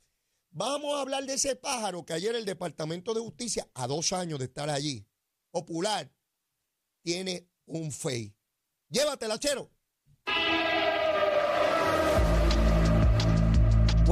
Vamos 0.50 0.94
a 0.94 1.00
hablar 1.00 1.26
de 1.26 1.34
ese 1.34 1.56
pájaro 1.56 2.04
que 2.04 2.12
ayer 2.12 2.36
el 2.36 2.44
Departamento 2.44 3.12
de 3.12 3.18
Justicia, 3.18 3.68
a 3.74 3.88
dos 3.88 4.12
años 4.12 4.38
de 4.38 4.44
estar 4.44 4.70
allí, 4.70 5.04
popular, 5.50 6.14
tiene 7.02 7.48
un 7.66 7.90
fey. 7.90 8.32
Llévatela, 8.88 9.40
chero. 9.40 9.72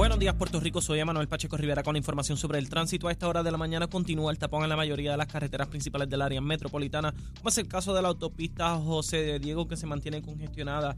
Buenos 0.01 0.17
días, 0.17 0.33
Puerto 0.33 0.59
Rico. 0.59 0.81
Soy 0.81 1.05
Manuel 1.05 1.27
Pacheco 1.27 1.57
Rivera 1.57 1.83
con 1.83 1.95
información 1.95 2.35
sobre 2.35 2.57
el 2.57 2.67
tránsito. 2.69 3.07
A 3.07 3.11
esta 3.11 3.27
hora 3.27 3.43
de 3.43 3.51
la 3.51 3.59
mañana 3.59 3.85
continúa 3.85 4.31
el 4.31 4.39
tapón 4.39 4.63
en 4.63 4.69
la 4.69 4.75
mayoría 4.75 5.11
de 5.11 5.17
las 5.17 5.27
carreteras 5.27 5.67
principales 5.67 6.09
del 6.09 6.23
área 6.23 6.41
metropolitana, 6.41 7.13
como 7.37 7.49
es 7.49 7.57
el 7.59 7.67
caso 7.67 7.93
de 7.93 8.01
la 8.01 8.07
autopista 8.07 8.75
José 8.77 9.17
de 9.17 9.37
Diego, 9.37 9.67
que 9.67 9.77
se 9.77 9.85
mantiene 9.85 10.23
congestionada 10.23 10.95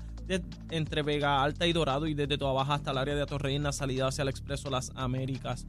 entre 0.70 1.02
Vega 1.02 1.44
Alta 1.44 1.68
y 1.68 1.74
Dorado 1.74 2.08
y 2.08 2.14
desde 2.14 2.38
Toa 2.38 2.54
Baja 2.54 2.76
hasta 2.76 2.92
el 2.92 2.98
área 2.98 3.14
de 3.14 3.60
la 3.60 3.74
salida 3.74 4.08
hacia 4.08 4.22
el 4.22 4.30
Expreso 4.30 4.70
Las 4.70 4.94
Américas. 4.96 5.66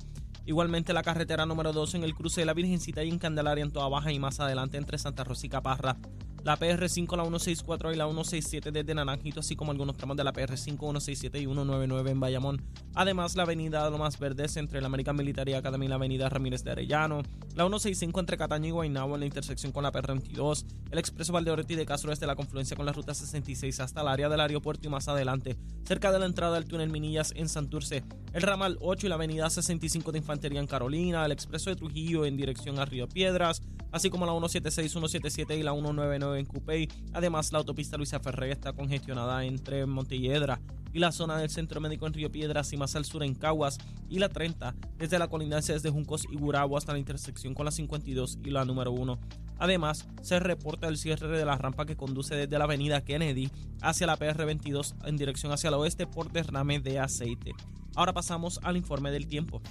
Igualmente 0.46 0.92
la 0.92 1.02
carretera 1.02 1.44
número 1.44 1.72
2 1.72 1.96
en 1.96 2.04
el 2.04 2.14
cruce 2.14 2.42
de 2.42 2.46
la 2.46 2.54
Virgencita 2.54 3.02
y 3.02 3.08
en 3.08 3.18
Candelaria 3.18 3.64
en 3.64 3.72
Toa 3.72 3.88
Baja 3.88 4.12
y 4.12 4.20
más 4.20 4.38
adelante 4.38 4.76
entre 4.76 4.96
Santa 4.96 5.24
Rosa 5.24 5.44
y 5.44 5.48
Caparra 5.48 5.96
la 6.44 6.58
PR5, 6.58 7.16
la 7.16 7.24
164 7.24 7.92
y 7.92 7.96
la 7.96 8.04
167 8.04 8.70
desde 8.70 8.94
Naranjito, 8.94 9.40
así 9.40 9.56
como 9.56 9.72
algunos 9.72 9.96
tramos 9.96 10.16
de 10.16 10.24
la 10.24 10.32
PR5, 10.32 10.78
167 10.78 11.38
y 11.38 11.44
199 11.44 12.10
en 12.10 12.20
Bayamón. 12.20 12.62
Además, 12.94 13.34
la 13.34 13.44
avenida 13.44 13.88
Lomas 13.88 14.18
Verdes 14.18 14.58
entre 14.58 14.82
la 14.82 14.86
American 14.86 15.16
Military 15.16 15.54
Academy 15.54 15.86
y 15.86 15.88
la 15.88 15.94
avenida 15.94 16.28
Ramírez 16.28 16.62
de 16.62 16.72
Arellano, 16.72 17.22
la 17.54 17.64
165 17.64 18.20
entre 18.20 18.36
Cataño 18.36 18.68
y 18.68 18.70
Guaynabo 18.72 19.14
en 19.14 19.20
la 19.20 19.26
intersección 19.26 19.72
con 19.72 19.84
la 19.84 19.92
PR22, 19.92 20.66
el 20.90 20.98
expreso 20.98 21.32
Valdeoreti 21.32 21.76
de 21.76 21.86
Castro 21.86 22.10
desde 22.10 22.26
la 22.26 22.36
confluencia 22.36 22.76
con 22.76 22.84
la 22.84 22.92
ruta 22.92 23.14
66 23.14 23.80
hasta 23.80 24.02
el 24.02 24.08
área 24.08 24.28
del 24.28 24.40
aeropuerto 24.40 24.86
y 24.86 24.90
más 24.90 25.08
adelante, 25.08 25.56
cerca 25.84 26.12
de 26.12 26.18
la 26.18 26.26
entrada 26.26 26.56
del 26.56 26.66
túnel 26.66 26.90
Minillas 26.90 27.32
en 27.36 27.48
Santurce, 27.48 28.04
el 28.34 28.42
ramal 28.42 28.76
8 28.82 29.06
y 29.06 29.08
la 29.08 29.14
avenida 29.14 29.48
65 29.48 30.12
de 30.12 30.18
Infantería 30.18 30.60
en 30.60 30.66
Carolina, 30.66 31.24
el 31.24 31.32
expreso 31.32 31.70
de 31.70 31.76
Trujillo 31.76 32.26
en 32.26 32.36
dirección 32.36 32.78
a 32.78 32.84
Río 32.84 33.08
Piedras, 33.08 33.62
así 33.94 34.10
como 34.10 34.26
la 34.26 34.32
176, 34.32 34.90
177 34.90 35.56
y 35.56 35.62
la 35.62 35.72
199 35.72 36.40
en 36.40 36.46
Cupey. 36.46 36.88
Además, 37.12 37.52
la 37.52 37.58
autopista 37.58 37.96
Luisa 37.96 38.18
Ferré 38.18 38.50
está 38.50 38.72
congestionada 38.72 39.44
entre 39.44 39.86
Montelledra 39.86 40.60
y 40.92 40.98
la 40.98 41.12
zona 41.12 41.38
del 41.38 41.48
Centro 41.48 41.80
Médico 41.80 42.04
en 42.06 42.12
Río 42.12 42.30
Piedras 42.30 42.72
y 42.72 42.76
más 42.76 42.96
al 42.96 43.04
sur 43.04 43.22
en 43.22 43.36
Caguas 43.36 43.78
y 44.10 44.18
la 44.18 44.28
30 44.28 44.74
desde 44.98 45.18
la 45.18 45.28
colindancia 45.28 45.74
desde 45.74 45.90
Juncos 45.90 46.26
y 46.28 46.36
Gurabo 46.36 46.76
hasta 46.76 46.92
la 46.92 46.98
intersección 46.98 47.54
con 47.54 47.66
la 47.66 47.70
52 47.70 48.40
y 48.44 48.50
la 48.50 48.64
número 48.64 48.90
1. 48.90 49.16
Además, 49.58 50.08
se 50.22 50.40
reporta 50.40 50.88
el 50.88 50.98
cierre 50.98 51.28
de 51.38 51.44
la 51.44 51.56
rampa 51.56 51.86
que 51.86 51.96
conduce 51.96 52.34
desde 52.34 52.58
la 52.58 52.64
avenida 52.64 53.04
Kennedy 53.04 53.48
hacia 53.80 54.08
la 54.08 54.18
PR22 54.18 54.94
en 55.04 55.16
dirección 55.16 55.52
hacia 55.52 55.68
el 55.68 55.74
oeste 55.74 56.08
por 56.08 56.32
derrame 56.32 56.80
de 56.80 56.98
aceite. 56.98 57.52
Ahora 57.94 58.12
pasamos 58.12 58.58
al 58.64 58.76
informe 58.76 59.12
del 59.12 59.28
tiempo. 59.28 59.62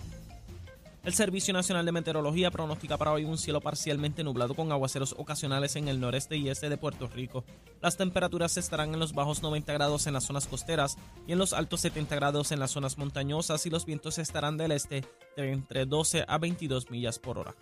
El 1.03 1.13
Servicio 1.13 1.53
Nacional 1.53 1.85
de 1.85 1.91
Meteorología 1.91 2.49
pronostica 2.49 2.97
para 2.97 3.11
hoy 3.11 3.25
un 3.25 3.37
cielo 3.37 3.59
parcialmente 3.59 4.23
nublado 4.23 4.55
con 4.55 4.71
aguaceros 4.71 5.13
ocasionales 5.17 5.75
en 5.75 5.89
el 5.89 5.99
noreste 5.99 6.37
y 6.37 6.47
este 6.47 6.69
de 6.69 6.77
Puerto 6.77 7.07
Rico. 7.07 7.43
Las 7.81 7.97
temperaturas 7.97 8.55
estarán 8.55 8.93
en 8.93 9.01
los 9.01 9.11
bajos 9.11 9.43
90 9.43 9.73
grados 9.73 10.07
en 10.07 10.13
las 10.13 10.23
zonas 10.23 10.47
costeras 10.47 10.95
y 11.27 11.33
en 11.33 11.39
los 11.39 11.51
altos 11.51 11.81
70 11.81 12.15
grados 12.15 12.53
en 12.53 12.59
las 12.61 12.71
zonas 12.71 12.97
montañosas 12.97 13.65
y 13.65 13.69
los 13.69 13.85
vientos 13.85 14.17
estarán 14.17 14.55
del 14.55 14.71
este 14.71 15.03
de 15.35 15.51
entre 15.51 15.85
12 15.85 16.23
a 16.25 16.37
22 16.37 16.89
millas 16.89 17.19
por 17.19 17.37
hora. 17.37 17.53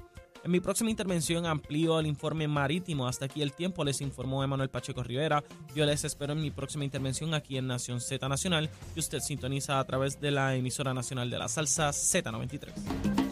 En 0.43 0.51
mi 0.51 0.59
próxima 0.59 0.89
intervención 0.89 1.45
amplío 1.45 1.99
el 1.99 2.07
informe 2.07 2.47
marítimo. 2.47 3.07
Hasta 3.07 3.25
aquí 3.25 3.41
el 3.41 3.53
tiempo, 3.53 3.83
les 3.83 4.01
informó 4.01 4.43
Emanuel 4.43 4.69
Pacheco 4.69 5.03
Rivera. 5.03 5.43
Yo 5.75 5.85
les 5.85 6.03
espero 6.03 6.33
en 6.33 6.41
mi 6.41 6.49
próxima 6.49 6.83
intervención 6.83 7.33
aquí 7.33 7.57
en 7.57 7.67
Nación 7.67 8.01
Z 8.01 8.27
Nacional, 8.27 8.69
que 8.93 8.99
usted 8.99 9.19
sintoniza 9.19 9.79
a 9.79 9.85
través 9.85 10.19
de 10.19 10.31
la 10.31 10.55
emisora 10.55 10.93
nacional 10.93 11.29
de 11.29 11.37
la 11.37 11.47
salsa 11.47 11.89
Z93. 11.89 13.30